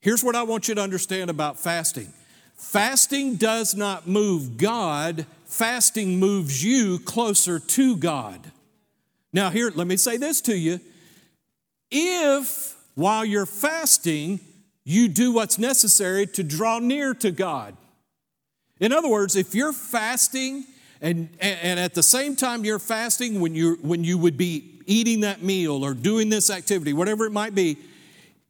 [0.00, 2.12] here's what I want you to understand about fasting
[2.56, 8.50] fasting does not move God, fasting moves you closer to God.
[9.32, 10.80] Now, here, let me say this to you
[11.90, 14.40] if while you're fasting,
[14.84, 17.76] you do what's necessary to draw near to God.
[18.80, 20.64] In other words, if you're fasting
[21.00, 25.20] and, and at the same time you're fasting, when, you when you would be eating
[25.20, 27.76] that meal or doing this activity, whatever it might be,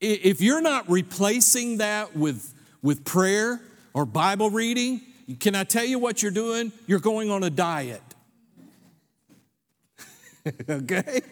[0.00, 3.60] if you're not replacing that with, with prayer
[3.94, 5.00] or Bible reading,
[5.40, 6.72] can I tell you what you're doing?
[6.86, 8.02] You're going on a diet.
[10.68, 11.22] okay?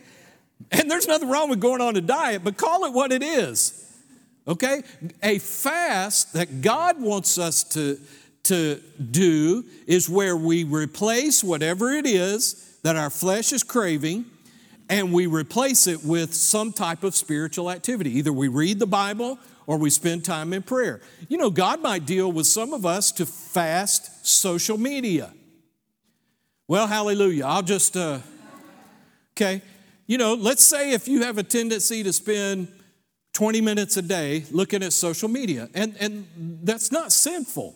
[0.71, 3.79] And there's nothing wrong with going on a diet, but call it what it is.
[4.49, 4.83] Okay?
[5.23, 7.99] A fast that God wants us to,
[8.45, 8.81] to
[9.11, 14.25] do is where we replace whatever it is that our flesh is craving
[14.93, 18.19] and we replace it with some type of spiritual activity.
[18.19, 21.01] Either we read the Bible or we spend time in prayer.
[21.29, 25.33] You know, God might deal with some of us to fast social media.
[26.69, 27.45] Well, hallelujah.
[27.47, 28.21] I'll just, uh,
[29.35, 29.63] okay
[30.13, 32.69] you know, let's say if you have a tendency to spend
[33.33, 36.27] 20 minutes a day looking at social media, and, and
[36.63, 37.75] that's not sinful.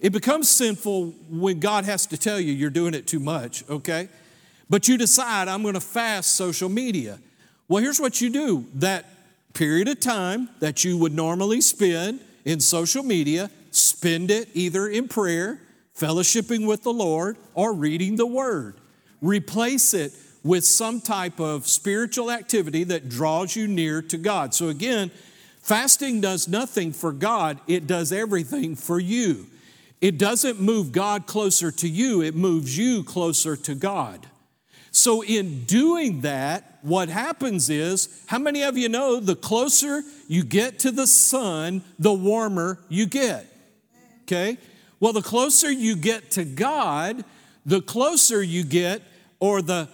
[0.00, 4.08] It becomes sinful when God has to tell you you're doing it too much, okay?
[4.68, 7.18] But you decide, I'm going to fast social media.
[7.68, 9.04] Well, here's what you do that
[9.54, 15.08] period of time that you would normally spend in social media, spend it either in
[15.08, 15.60] prayer,
[15.98, 18.76] fellowshipping with the Lord, or reading the Word.
[19.20, 20.12] Replace it
[20.44, 24.54] with some type of spiritual activity that draws you near to God.
[24.54, 25.10] So, again,
[25.60, 29.46] fasting does nothing for God, it does everything for you.
[30.00, 34.26] It doesn't move God closer to you, it moves you closer to God.
[34.96, 40.42] So, in doing that, what happens is, how many of you know the closer you
[40.42, 43.46] get to the sun, the warmer you get?
[44.22, 44.56] Okay?
[44.98, 47.26] Well, the closer you get to God,
[47.66, 49.02] the closer you get,
[49.38, 49.90] or the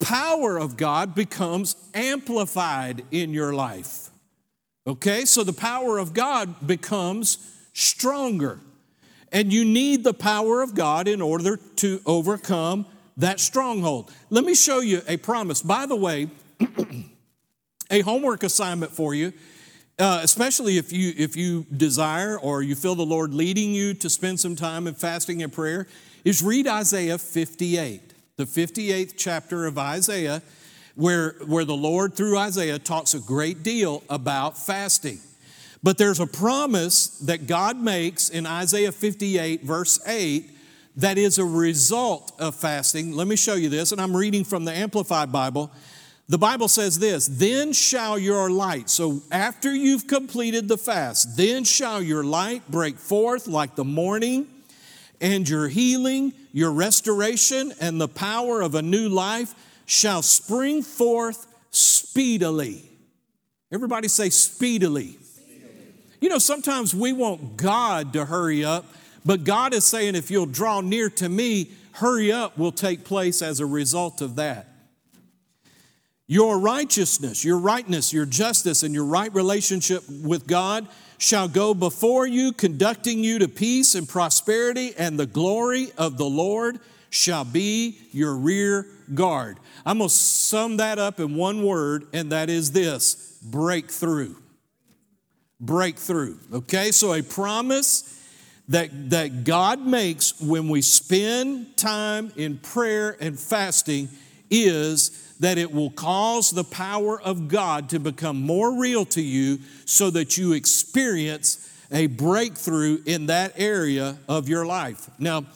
[0.00, 4.10] power of God becomes amplified in your life.
[4.84, 7.38] Okay, so the power of God becomes
[7.72, 8.58] stronger.
[9.30, 12.86] And you need the power of God in order to overcome
[13.20, 14.10] that stronghold.
[14.28, 15.62] Let me show you a promise.
[15.62, 16.28] By the way,
[17.90, 19.32] a homework assignment for you.
[19.98, 24.08] Uh, especially if you if you desire or you feel the Lord leading you to
[24.08, 25.86] spend some time in fasting and prayer,
[26.24, 30.42] is read Isaiah 58, the 58th chapter of Isaiah,
[30.94, 35.18] where, where the Lord through Isaiah talks a great deal about fasting.
[35.82, 40.50] But there's a promise that God makes in Isaiah 58, verse 8,
[40.96, 43.12] that is a result of fasting.
[43.12, 45.70] Let me show you this, and I'm reading from the Amplified Bible.
[46.28, 51.64] The Bible says this Then shall your light, so after you've completed the fast, then
[51.64, 54.46] shall your light break forth like the morning,
[55.20, 59.54] and your healing, your restoration, and the power of a new life
[59.86, 62.82] shall spring forth speedily.
[63.72, 65.18] Everybody say speedily.
[65.22, 65.74] speedily.
[66.20, 68.84] You know, sometimes we want God to hurry up
[69.24, 73.42] but God is saying, if you'll draw near to me, hurry up will take place
[73.42, 74.68] as a result of that.
[76.26, 80.86] Your righteousness, your rightness, your justice, and your right relationship with God
[81.18, 86.24] shall go before you, conducting you to peace and prosperity, and the glory of the
[86.24, 86.78] Lord
[87.10, 89.58] shall be your rear guard.
[89.84, 94.36] I'm going to sum that up in one word, and that is this breakthrough.
[95.58, 96.38] Breakthrough.
[96.52, 98.19] Okay, so a promise
[98.70, 104.08] that, that God makes when we spend time in prayer and fasting
[104.48, 105.10] is
[105.40, 110.08] that it will cause the power of God to become more real to you so
[110.10, 115.10] that you experience a breakthrough in that area of your life.
[115.18, 115.46] Now,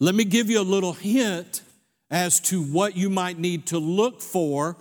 [0.00, 1.62] let me give you a little hint
[2.10, 4.76] as to what you might need to look for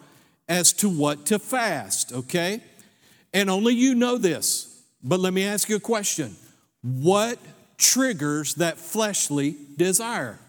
[0.49, 2.61] as to what to fast, okay?
[3.33, 6.35] And only you know this, but let me ask you a question.
[6.81, 7.37] What
[7.83, 10.39] triggers that fleshly desire.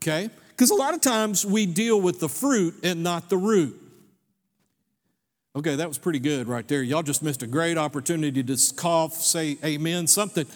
[0.00, 0.30] Okay?
[0.48, 3.78] Because a lot of times we deal with the fruit and not the root.
[5.54, 6.82] Okay, that was pretty good right there.
[6.82, 10.46] Y'all just missed a great opportunity to cough, say amen, something.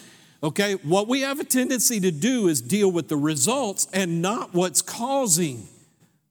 [0.43, 4.55] Okay, what we have a tendency to do is deal with the results and not
[4.55, 5.67] what's causing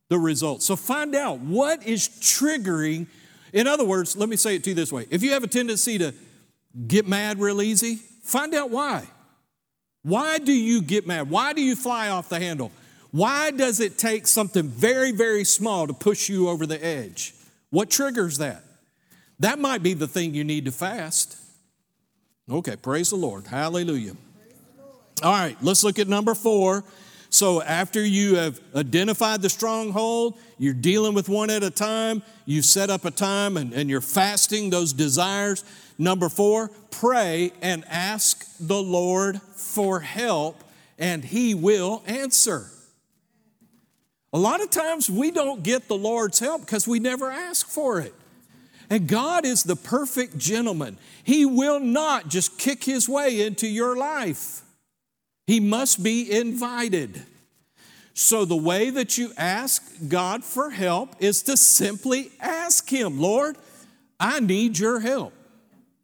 [0.08, 0.66] the results.
[0.66, 3.06] So find out what is triggering.
[3.52, 5.48] In other words, let me say it to you this way if you have a
[5.48, 6.12] tendency to
[6.86, 7.96] get mad real easy?
[8.22, 9.06] Find out why.
[10.02, 11.28] Why do you get mad?
[11.28, 12.72] Why do you fly off the handle?
[13.10, 17.34] Why does it take something very, very small to push you over the edge?
[17.70, 18.62] What triggers that?
[19.40, 21.36] That might be the thing you need to fast.
[22.50, 23.46] Okay, praise the Lord.
[23.46, 24.16] Hallelujah.
[25.22, 26.84] All right, let's look at number four.
[27.32, 32.60] So, after you have identified the stronghold, you're dealing with one at a time, you
[32.60, 35.64] set up a time and, and you're fasting those desires.
[35.96, 40.64] Number four, pray and ask the Lord for help,
[40.98, 42.66] and He will answer.
[44.32, 48.00] A lot of times we don't get the Lord's help because we never ask for
[48.00, 48.14] it.
[48.88, 50.98] And God is the perfect gentleman.
[51.22, 54.62] He will not just kick his way into your life,
[55.50, 57.20] he must be invited.
[58.14, 63.56] So, the way that you ask God for help is to simply ask Him, Lord,
[64.20, 65.32] I need your help.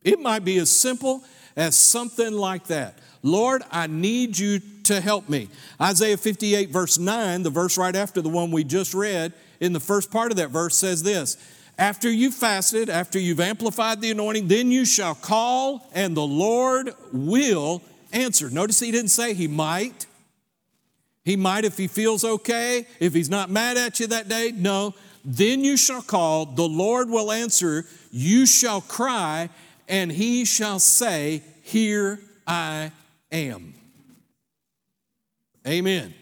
[0.03, 1.23] It might be as simple
[1.55, 2.99] as something like that.
[3.23, 5.49] Lord, I need you to help me.
[5.81, 9.79] Isaiah 58, verse 9, the verse right after the one we just read, in the
[9.79, 11.37] first part of that verse says this
[11.79, 16.91] After you've fasted, after you've amplified the anointing, then you shall call, and the Lord
[17.13, 17.81] will
[18.13, 18.51] answer.
[18.51, 20.07] Notice he didn't say he might.
[21.25, 24.53] He might if he feels okay, if he's not mad at you that day.
[24.55, 24.95] No.
[25.25, 29.49] Then you shall call, the Lord will answer, you shall cry,
[29.89, 32.93] and he shall say, Here I
[33.33, 33.75] am.
[35.67, 36.15] Amen.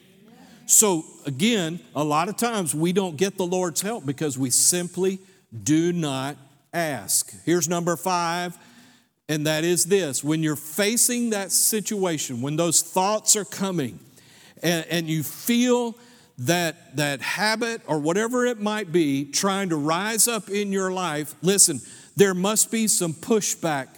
[0.64, 5.18] So, again, a lot of times we don't get the Lord's help because we simply
[5.62, 6.36] do not
[6.72, 7.30] ask.
[7.44, 8.56] Here's number five,
[9.28, 13.98] and that is this when you're facing that situation, when those thoughts are coming,
[14.62, 15.96] and, and you feel
[16.38, 21.34] that, that habit or whatever it might be trying to rise up in your life,
[21.42, 21.80] listen,
[22.16, 23.88] there must be some pushback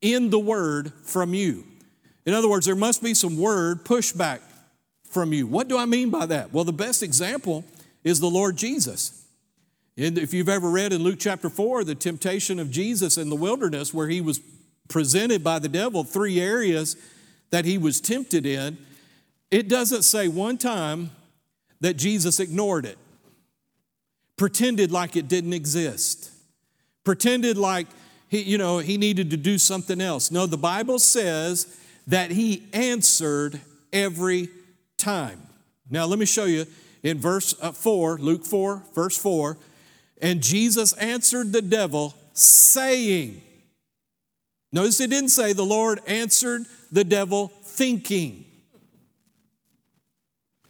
[0.00, 1.64] in the word from you.
[2.26, 4.40] In other words, there must be some word pushback
[5.10, 5.46] from you.
[5.46, 6.52] What do I mean by that?
[6.52, 7.64] Well, the best example
[8.02, 9.23] is the Lord Jesus.
[9.96, 13.36] And if you've ever read in Luke chapter 4, the temptation of Jesus in the
[13.36, 14.40] wilderness, where he was
[14.88, 16.96] presented by the devil three areas
[17.50, 18.78] that he was tempted in,
[19.50, 21.10] it doesn't say one time
[21.80, 22.98] that Jesus ignored it,
[24.36, 26.32] pretended like it didn't exist
[27.04, 27.86] pretended like
[28.28, 30.30] he, you know, he needed to do something else.
[30.30, 33.60] No, the Bible says that he answered
[33.92, 34.48] every
[34.96, 35.40] time.
[35.88, 36.66] Now, let me show you
[37.02, 39.56] in verse uh, 4, Luke 4, verse 4.
[40.20, 43.42] And Jesus answered the devil, saying,
[44.72, 48.44] Notice it didn't say the Lord answered the devil thinking.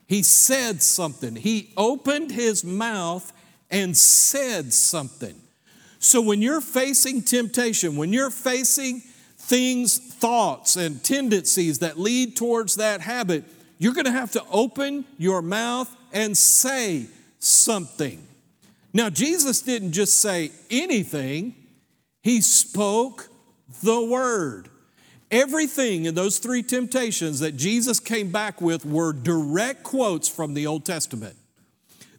[0.07, 1.37] He said something.
[1.37, 3.33] He opened his mouth
[3.71, 5.35] and said something.
[5.99, 9.01] So when you're facing temptation, when you're facing
[9.39, 13.45] things, thoughts, and tendencies that lead towards that habit,
[13.79, 17.07] you're going to have to open your mouth and say
[17.39, 18.27] something.
[18.95, 21.55] Now, Jesus didn't just say anything,
[22.23, 23.29] He spoke
[23.83, 24.71] the word.
[25.31, 30.69] Everything in those three temptations that Jesus came back with were direct quotes from the
[30.69, 31.35] Old Testament.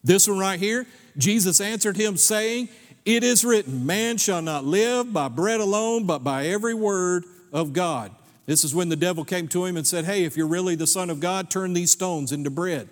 [0.03, 0.86] This one right here,
[1.17, 2.67] Jesus answered him, saying,
[3.05, 7.23] It is written, Man shall not live by bread alone, but by every word
[7.53, 8.11] of God.
[8.45, 10.86] This is when the devil came to him and said, Hey, if you're really the
[10.86, 12.89] Son of God, turn these stones into bread.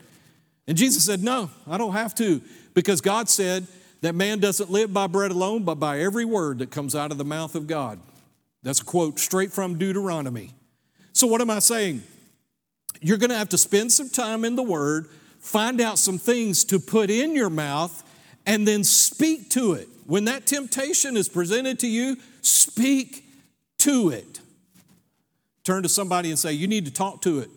[0.67, 2.41] And Jesus said, No, I don't have to,
[2.73, 3.67] because God said
[4.01, 7.17] that man doesn't live by bread alone, but by every word that comes out of
[7.17, 7.99] the mouth of God.
[8.63, 10.51] That's a quote straight from Deuteronomy.
[11.11, 12.03] So, what am I saying?
[13.01, 15.07] You're going to have to spend some time in the Word,
[15.39, 18.03] find out some things to put in your mouth,
[18.45, 19.89] and then speak to it.
[20.05, 23.25] When that temptation is presented to you, speak
[23.79, 24.39] to it.
[25.63, 27.49] Turn to somebody and say, You need to talk to it.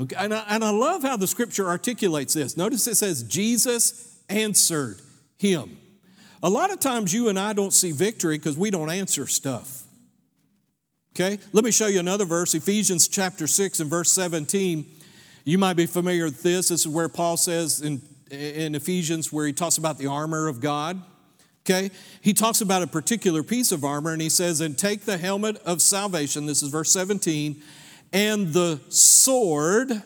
[0.00, 2.56] Okay, and, I, and I love how the scripture articulates this.
[2.56, 5.00] Notice it says, Jesus answered
[5.36, 5.76] him.
[6.42, 9.82] A lot of times you and I don't see victory because we don't answer stuff.
[11.14, 11.38] Okay?
[11.52, 14.86] Let me show you another verse, Ephesians chapter 6 and verse 17.
[15.44, 16.68] You might be familiar with this.
[16.68, 20.60] This is where Paul says in, in Ephesians, where he talks about the armor of
[20.60, 21.02] God.
[21.64, 21.90] Okay?
[22.22, 25.58] He talks about a particular piece of armor and he says, And take the helmet
[25.58, 27.62] of salvation, this is verse 17,
[28.12, 30.02] and the sword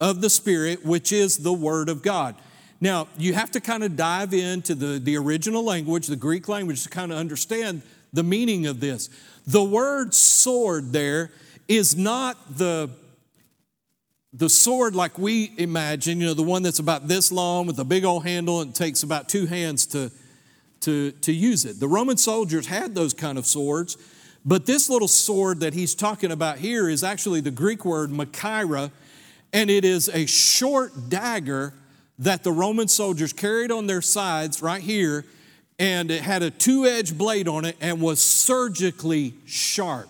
[0.00, 2.36] of the Spirit, which is the Word of God.
[2.80, 6.82] Now, you have to kind of dive into the, the original language, the Greek language,
[6.84, 7.82] to kind of understand
[8.12, 9.10] the meaning of this.
[9.46, 11.30] The word sword there
[11.68, 12.90] is not the,
[14.32, 17.84] the sword like we imagine, you know, the one that's about this long with a
[17.84, 20.10] big old handle and takes about two hands to,
[20.80, 21.78] to, to use it.
[21.78, 23.96] The Roman soldiers had those kind of swords,
[24.44, 28.90] but this little sword that he's talking about here is actually the Greek word machaira,
[29.52, 31.74] and it is a short dagger
[32.18, 35.24] that the Roman soldiers carried on their sides right here,
[35.78, 40.08] and it had a two edged blade on it and was surgically sharp.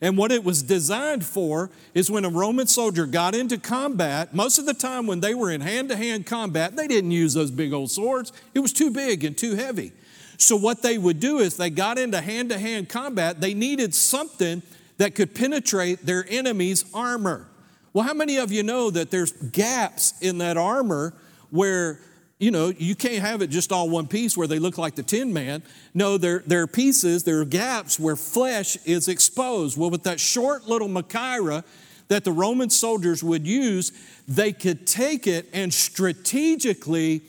[0.00, 4.58] And what it was designed for is when a Roman soldier got into combat, most
[4.58, 7.50] of the time when they were in hand to hand combat, they didn't use those
[7.50, 8.32] big old swords.
[8.54, 9.92] It was too big and too heavy.
[10.38, 13.94] So, what they would do is they got into hand to hand combat, they needed
[13.94, 14.62] something
[14.98, 17.48] that could penetrate their enemy's armor.
[17.92, 21.14] Well, how many of you know that there's gaps in that armor
[21.50, 22.00] where
[22.38, 25.02] you know, you can't have it just all one piece where they look like the
[25.02, 25.62] Tin Man.
[25.94, 29.78] No, there, there are pieces, there are gaps where flesh is exposed.
[29.78, 31.64] Well, with that short little machaira
[32.08, 33.90] that the Roman soldiers would use,
[34.28, 37.22] they could take it and strategically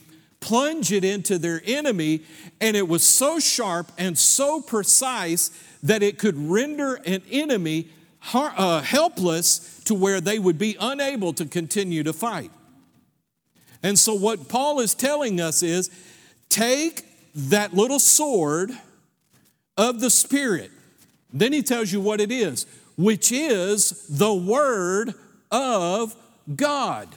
[0.48, 2.22] plunge it into their enemy,
[2.62, 5.52] and it was so sharp and so precise
[5.84, 7.90] that it could render an enemy
[8.34, 12.50] uh, helpless to where they would be unable to continue to fight.
[13.84, 15.90] And so, what Paul is telling us is
[16.48, 17.04] take
[17.36, 18.72] that little sword
[19.76, 20.72] of the Spirit.
[21.34, 25.14] Then he tells you what it is, which is the Word
[25.52, 26.16] of
[26.56, 27.10] God.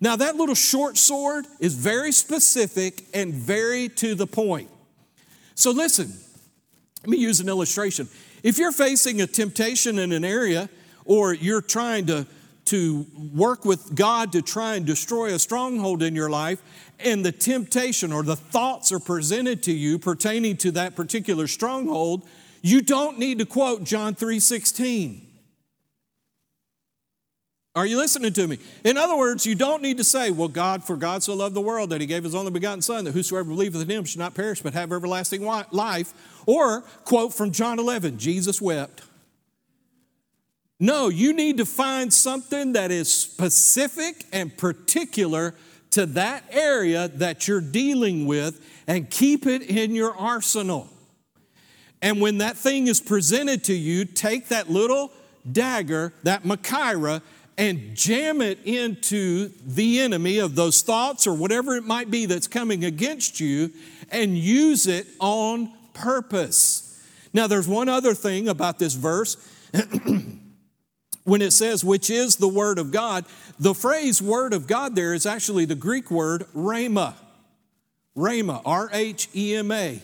[0.00, 4.70] Now, that little short sword is very specific and very to the point.
[5.54, 6.12] So, listen,
[7.02, 8.08] let me use an illustration.
[8.42, 10.68] If you're facing a temptation in an area
[11.04, 12.26] or you're trying to,
[12.66, 16.62] to work with God to try and destroy a stronghold in your life,
[17.00, 22.24] and the temptation or the thoughts are presented to you pertaining to that particular stronghold,
[22.62, 25.27] you don't need to quote John 3 16.
[27.78, 28.58] Are you listening to me?
[28.82, 31.60] In other words, you don't need to say, Well, God, for God so loved the
[31.60, 34.34] world that he gave his only begotten Son, that whosoever believeth in him should not
[34.34, 36.12] perish but have everlasting life.
[36.44, 39.02] Or quote from John 11, Jesus wept.
[40.80, 45.54] No, you need to find something that is specific and particular
[45.92, 50.88] to that area that you're dealing with and keep it in your arsenal.
[52.02, 55.12] And when that thing is presented to you, take that little
[55.50, 57.22] dagger, that machaira,
[57.58, 62.46] and jam it into the enemy of those thoughts or whatever it might be that's
[62.46, 63.72] coming against you
[64.10, 66.84] and use it on purpose.
[67.34, 69.36] Now, there's one other thing about this verse.
[71.24, 73.26] when it says, which is the Word of God,
[73.58, 77.14] the phrase Word of God there is actually the Greek word rhema.
[78.16, 80.00] Rhema, R H E M A,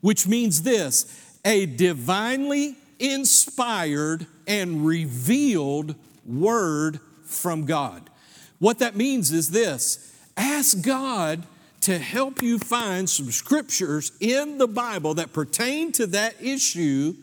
[0.00, 5.94] which means this a divinely inspired and revealed
[6.26, 8.10] word from God.
[8.58, 11.44] What that means is this ask God
[11.82, 17.14] to help you find some scriptures in the Bible that pertain to that issue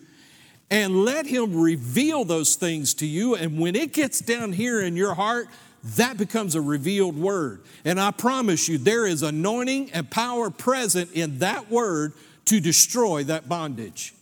[0.69, 3.35] and let Him reveal those things to you.
[3.35, 5.47] And when it gets down here in your heart,
[5.83, 7.61] that becomes a revealed word.
[7.83, 12.13] And I promise you, there is anointing and power present in that word
[12.45, 14.13] to destroy that bondage.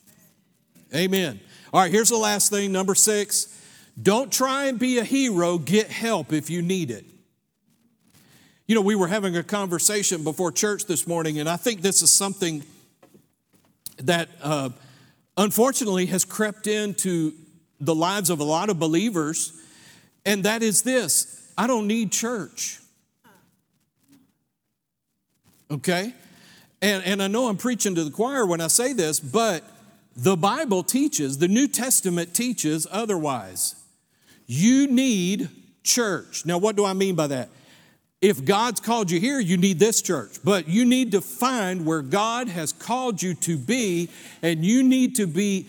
[0.95, 1.39] Amen.
[1.73, 3.58] All right, here's the last thing, number six.
[4.01, 7.05] Don't try and be a hero, get help if you need it.
[8.67, 12.01] You know, we were having a conversation before church this morning, and I think this
[12.01, 12.63] is something
[13.97, 14.69] that uh,
[15.37, 17.33] unfortunately has crept into
[17.81, 19.53] the lives of a lot of believers,
[20.25, 22.79] and that is this I don't need church.
[25.71, 26.13] Okay?
[26.81, 29.63] And, and I know I'm preaching to the choir when I say this, but
[30.15, 33.75] the Bible teaches, the New Testament teaches otherwise.
[34.51, 35.47] You need
[35.83, 36.43] church.
[36.43, 37.49] Now, what do I mean by that?
[38.19, 42.01] If God's called you here, you need this church, but you need to find where
[42.01, 44.09] God has called you to be,
[44.41, 45.67] and you need to be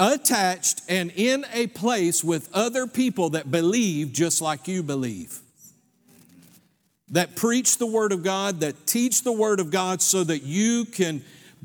[0.00, 5.38] attached and in a place with other people that believe just like you believe.
[7.12, 10.84] That preach the Word of God, that teach the Word of God so that you
[10.84, 11.22] can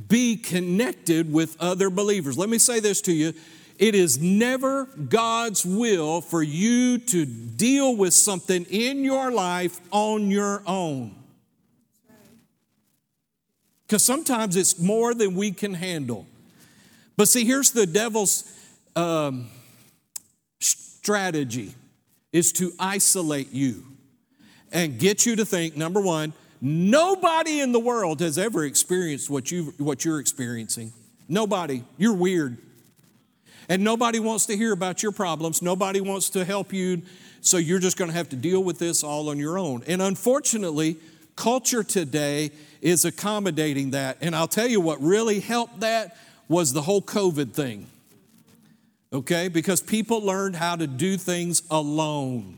[0.07, 2.37] be connected with other believers.
[2.37, 3.33] Let me say this to you
[3.77, 10.31] it is never God's will for you to deal with something in your life on
[10.31, 11.15] your own.
[13.87, 16.25] Because sometimes it's more than we can handle.
[17.17, 18.43] But see, here's the devil's
[18.95, 19.49] um,
[20.59, 21.73] strategy
[22.31, 23.83] is to isolate you
[24.71, 29.51] and get you to think number one, nobody in the world has ever experienced what,
[29.51, 30.93] you, what you're experiencing.
[31.27, 31.83] Nobody.
[31.97, 32.57] You're weird.
[33.71, 35.61] And nobody wants to hear about your problems.
[35.61, 37.03] Nobody wants to help you.
[37.39, 39.81] So you're just going to have to deal with this all on your own.
[39.87, 40.97] And unfortunately,
[41.37, 42.51] culture today
[42.81, 44.17] is accommodating that.
[44.19, 46.17] And I'll tell you what really helped that
[46.49, 47.87] was the whole COVID thing.
[49.13, 49.47] Okay?
[49.47, 52.57] Because people learned how to do things alone.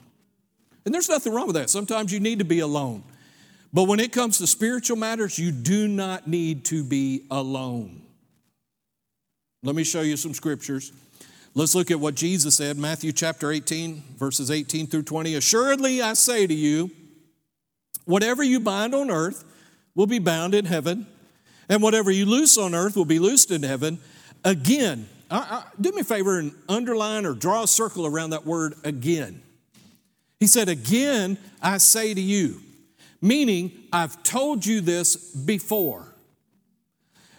[0.83, 1.69] And there's nothing wrong with that.
[1.69, 3.03] Sometimes you need to be alone.
[3.71, 8.01] But when it comes to spiritual matters, you do not need to be alone.
[9.61, 10.91] Let me show you some scriptures.
[11.55, 15.35] Let's look at what Jesus said, Matthew chapter 18, verses 18 through 20.
[15.35, 16.89] Assuredly, I say to you,
[18.05, 19.43] whatever you bind on earth
[19.93, 21.05] will be bound in heaven,
[21.69, 23.99] and whatever you loose on earth will be loosed in heaven.
[24.43, 28.47] Again, I, I, do me a favor and underline or draw a circle around that
[28.47, 29.39] word again.
[30.39, 32.61] He said, Again, I say to you,
[33.21, 36.12] meaning I've told you this before.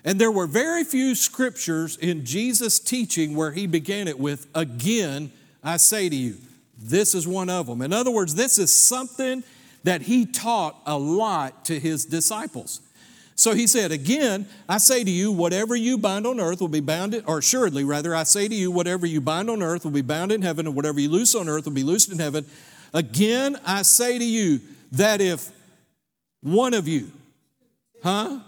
[0.04, 5.32] And there were very few scriptures in Jesus' teaching where he began it with, Again,
[5.62, 6.36] I say to you.
[6.76, 7.80] This is one of them.
[7.80, 9.42] In other words, this is something
[9.84, 12.80] that he taught a lot to his disciples.
[13.36, 16.80] So he said, Again, I say to you, whatever you bind on earth will be
[16.80, 20.02] bound, or assuredly, rather, I say to you, whatever you bind on earth will be
[20.02, 22.44] bound in heaven, and whatever you loose on earth will be loosed in heaven.
[22.92, 24.60] Again, I say to you
[24.92, 25.50] that if
[26.42, 27.10] one of you,
[28.02, 28.40] huh?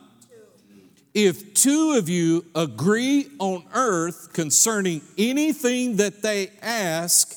[1.17, 7.35] If two of you agree on earth concerning anything that they ask,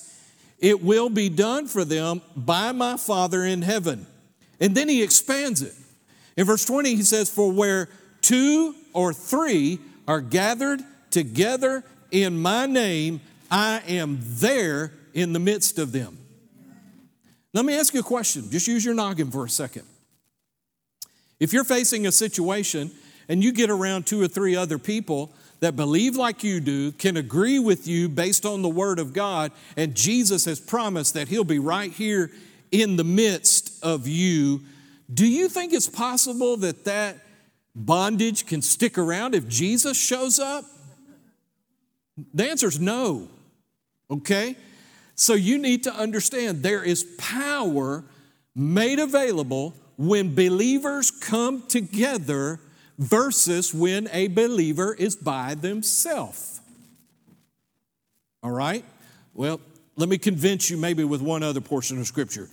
[0.60, 4.06] it will be done for them by my Father in heaven.
[4.60, 5.74] And then he expands it.
[6.36, 7.88] In verse 20, he says, For where
[8.20, 15.80] two or three are gathered together in my name, I am there in the midst
[15.80, 16.18] of them.
[17.54, 18.52] Let me ask you a question.
[18.52, 19.86] Just use your noggin for a second.
[21.40, 22.92] If you're facing a situation
[23.30, 27.16] and you get around two or three other people that believe like you do, can
[27.16, 31.44] agree with you based on the Word of God, and Jesus has promised that He'll
[31.44, 32.32] be right here
[32.72, 34.62] in the midst of you,
[35.12, 37.18] do you think it's possible that that
[37.76, 40.66] bondage can stick around if Jesus shows up?
[42.34, 43.28] The answer is no.
[44.12, 44.56] Okay?
[45.16, 48.04] So you need to understand there is power
[48.56, 52.60] made available when believers come together
[53.00, 56.60] versus when a believer is by themselves.
[58.43, 58.86] All right?
[59.34, 59.62] Well,
[59.95, 62.50] let me convince you maybe with one other portion of Scripture.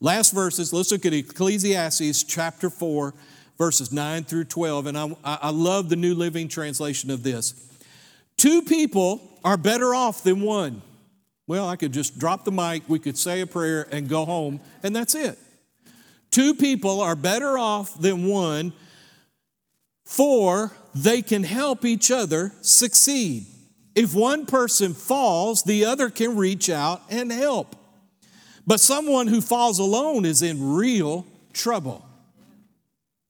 [0.00, 3.14] Last verses, let's look at Ecclesiastes chapter 4,
[3.58, 4.86] verses 9 through 12.
[4.86, 7.54] And I, I love the New Living Translation of this.
[8.38, 10.80] Two people are better off than one.
[11.46, 14.60] Well, I could just drop the mic, we could say a prayer, and go home,
[14.82, 15.38] and that's it.
[16.30, 18.72] Two people are better off than one,
[20.10, 23.46] for they can help each other succeed.
[23.94, 27.76] If one person falls, the other can reach out and help.
[28.66, 32.04] But someone who falls alone is in real trouble.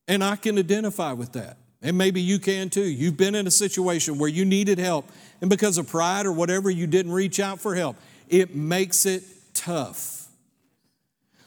[0.08, 1.58] And I can identify with that.
[1.82, 2.88] And maybe you can too.
[2.88, 5.06] You've been in a situation where you needed help,
[5.42, 7.96] and because of pride or whatever, you didn't reach out for help.
[8.30, 9.22] It makes it
[9.52, 10.28] tough.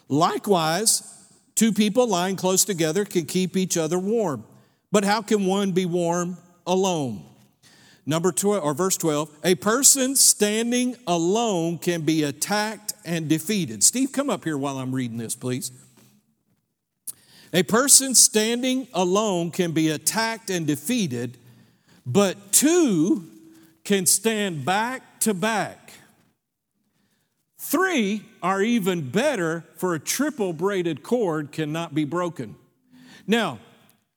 [0.07, 1.01] Likewise,
[1.55, 4.45] two people lying close together can keep each other warm.
[4.93, 6.37] But how can one be warm
[6.67, 7.25] alone?
[8.05, 13.83] Number 12 or verse 12, a person standing alone can be attacked and defeated.
[13.83, 15.71] Steve, come up here while I'm reading this, please.
[17.53, 21.39] A person standing alone can be attacked and defeated,
[22.05, 23.27] but two
[23.83, 25.93] can stand back to back.
[27.57, 32.55] Three are even better, for a triple braided cord cannot be broken.
[33.25, 33.57] Now,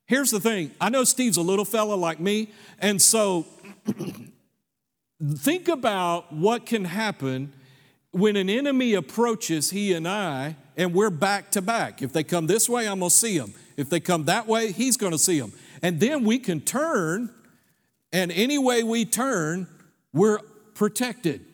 [0.07, 2.49] here's the thing I know Steve's a little fella like me,
[2.79, 3.45] and so
[5.37, 7.53] think about what can happen
[8.11, 12.01] when an enemy approaches he and I, and we're back to back.
[12.01, 13.53] If they come this way, I'm going to see them.
[13.75, 15.53] If they come that way, he's going to see them.
[15.83, 17.29] And then we can turn,
[18.11, 19.67] and any way we turn,
[20.13, 20.39] we're
[20.73, 21.45] protected.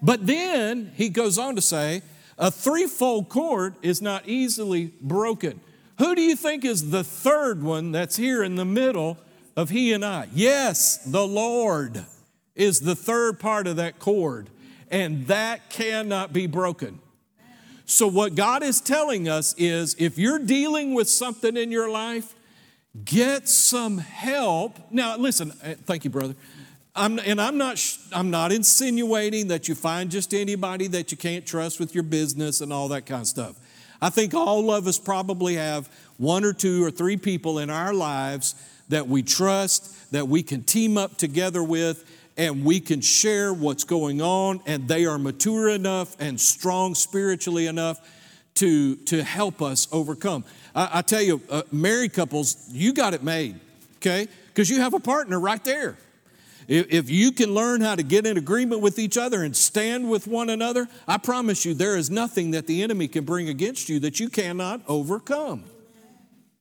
[0.00, 2.02] But then he goes on to say,
[2.38, 5.60] a threefold cord is not easily broken.
[5.98, 9.18] Who do you think is the third one that's here in the middle
[9.56, 10.28] of he and I?
[10.32, 12.04] Yes, the Lord
[12.54, 14.48] is the third part of that cord,
[14.90, 17.00] and that cannot be broken.
[17.84, 22.34] So, what God is telling us is if you're dealing with something in your life,
[23.04, 24.78] get some help.
[24.90, 26.34] Now, listen, uh, thank you, brother.
[26.94, 27.80] I'm, and I'm not,
[28.12, 32.60] I'm not insinuating that you find just anybody that you can't trust with your business
[32.60, 33.56] and all that kind of stuff.
[34.00, 37.92] I think all of us probably have one or two or three people in our
[37.92, 38.54] lives
[38.88, 42.04] that we trust, that we can team up together with,
[42.36, 47.66] and we can share what's going on, and they are mature enough and strong spiritually
[47.66, 48.00] enough
[48.54, 50.44] to, to help us overcome.
[50.74, 53.58] I, I tell you, uh, married couples, you got it made,
[53.96, 54.28] okay?
[54.48, 55.96] Because you have a partner right there.
[56.68, 60.26] If, you can learn how to get in agreement with each other and stand with
[60.26, 63.98] one another, I promise you there is nothing that the enemy can bring against you
[64.00, 65.64] that you cannot overcome.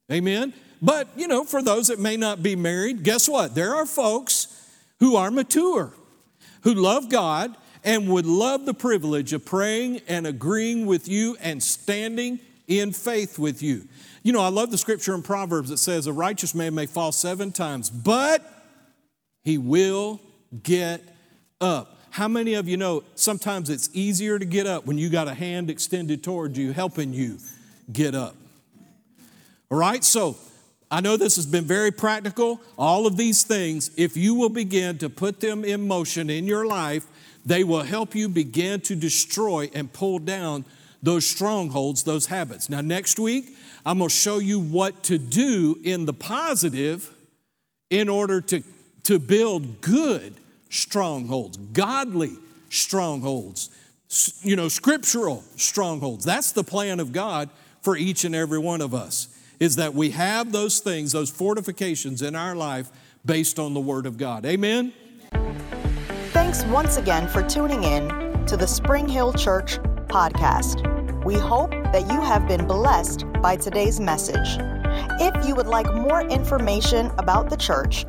[0.09, 0.53] Amen?
[0.81, 3.53] But, you know, for those that may not be married, guess what?
[3.53, 4.47] There are folks
[5.01, 5.91] who are mature,
[6.61, 11.61] who love God and would love the privilege of praying and agreeing with you and
[11.61, 13.89] standing in faith with you.
[14.23, 17.11] You know, I love the scripture in Proverbs that says, A righteous man may fall
[17.11, 18.56] seven times, but
[19.47, 20.19] he will
[20.61, 21.01] get
[21.61, 22.01] up.
[22.09, 25.33] How many of you know sometimes it's easier to get up when you got a
[25.33, 27.37] hand extended toward you, helping you
[27.89, 28.35] get up?
[29.71, 30.35] All right, so
[30.91, 32.59] I know this has been very practical.
[32.77, 36.67] All of these things, if you will begin to put them in motion in your
[36.67, 37.07] life,
[37.45, 40.65] they will help you begin to destroy and pull down
[41.01, 42.69] those strongholds, those habits.
[42.69, 47.13] Now, next week, I'm going to show you what to do in the positive
[47.89, 48.61] in order to,
[49.07, 50.35] to build good
[50.69, 52.33] strongholds, godly
[52.69, 53.69] strongholds,
[54.41, 56.25] you know, scriptural strongholds.
[56.25, 57.49] That's the plan of God
[57.81, 59.29] for each and every one of us
[59.61, 62.89] is that we have those things, those fortifications in our life
[63.25, 64.45] based on the Word of God.
[64.45, 64.91] Amen?
[66.33, 68.09] Thanks once again for tuning in
[68.45, 69.79] to the Spring Hill Church
[70.09, 70.83] podcast.
[71.23, 74.57] We hope that you have been blessed by today's message.
[75.21, 78.05] If you would like more information about the church,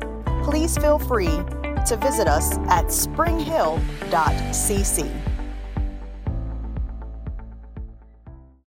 [0.49, 1.43] please feel free
[1.85, 5.28] to visit us at springhill.cc.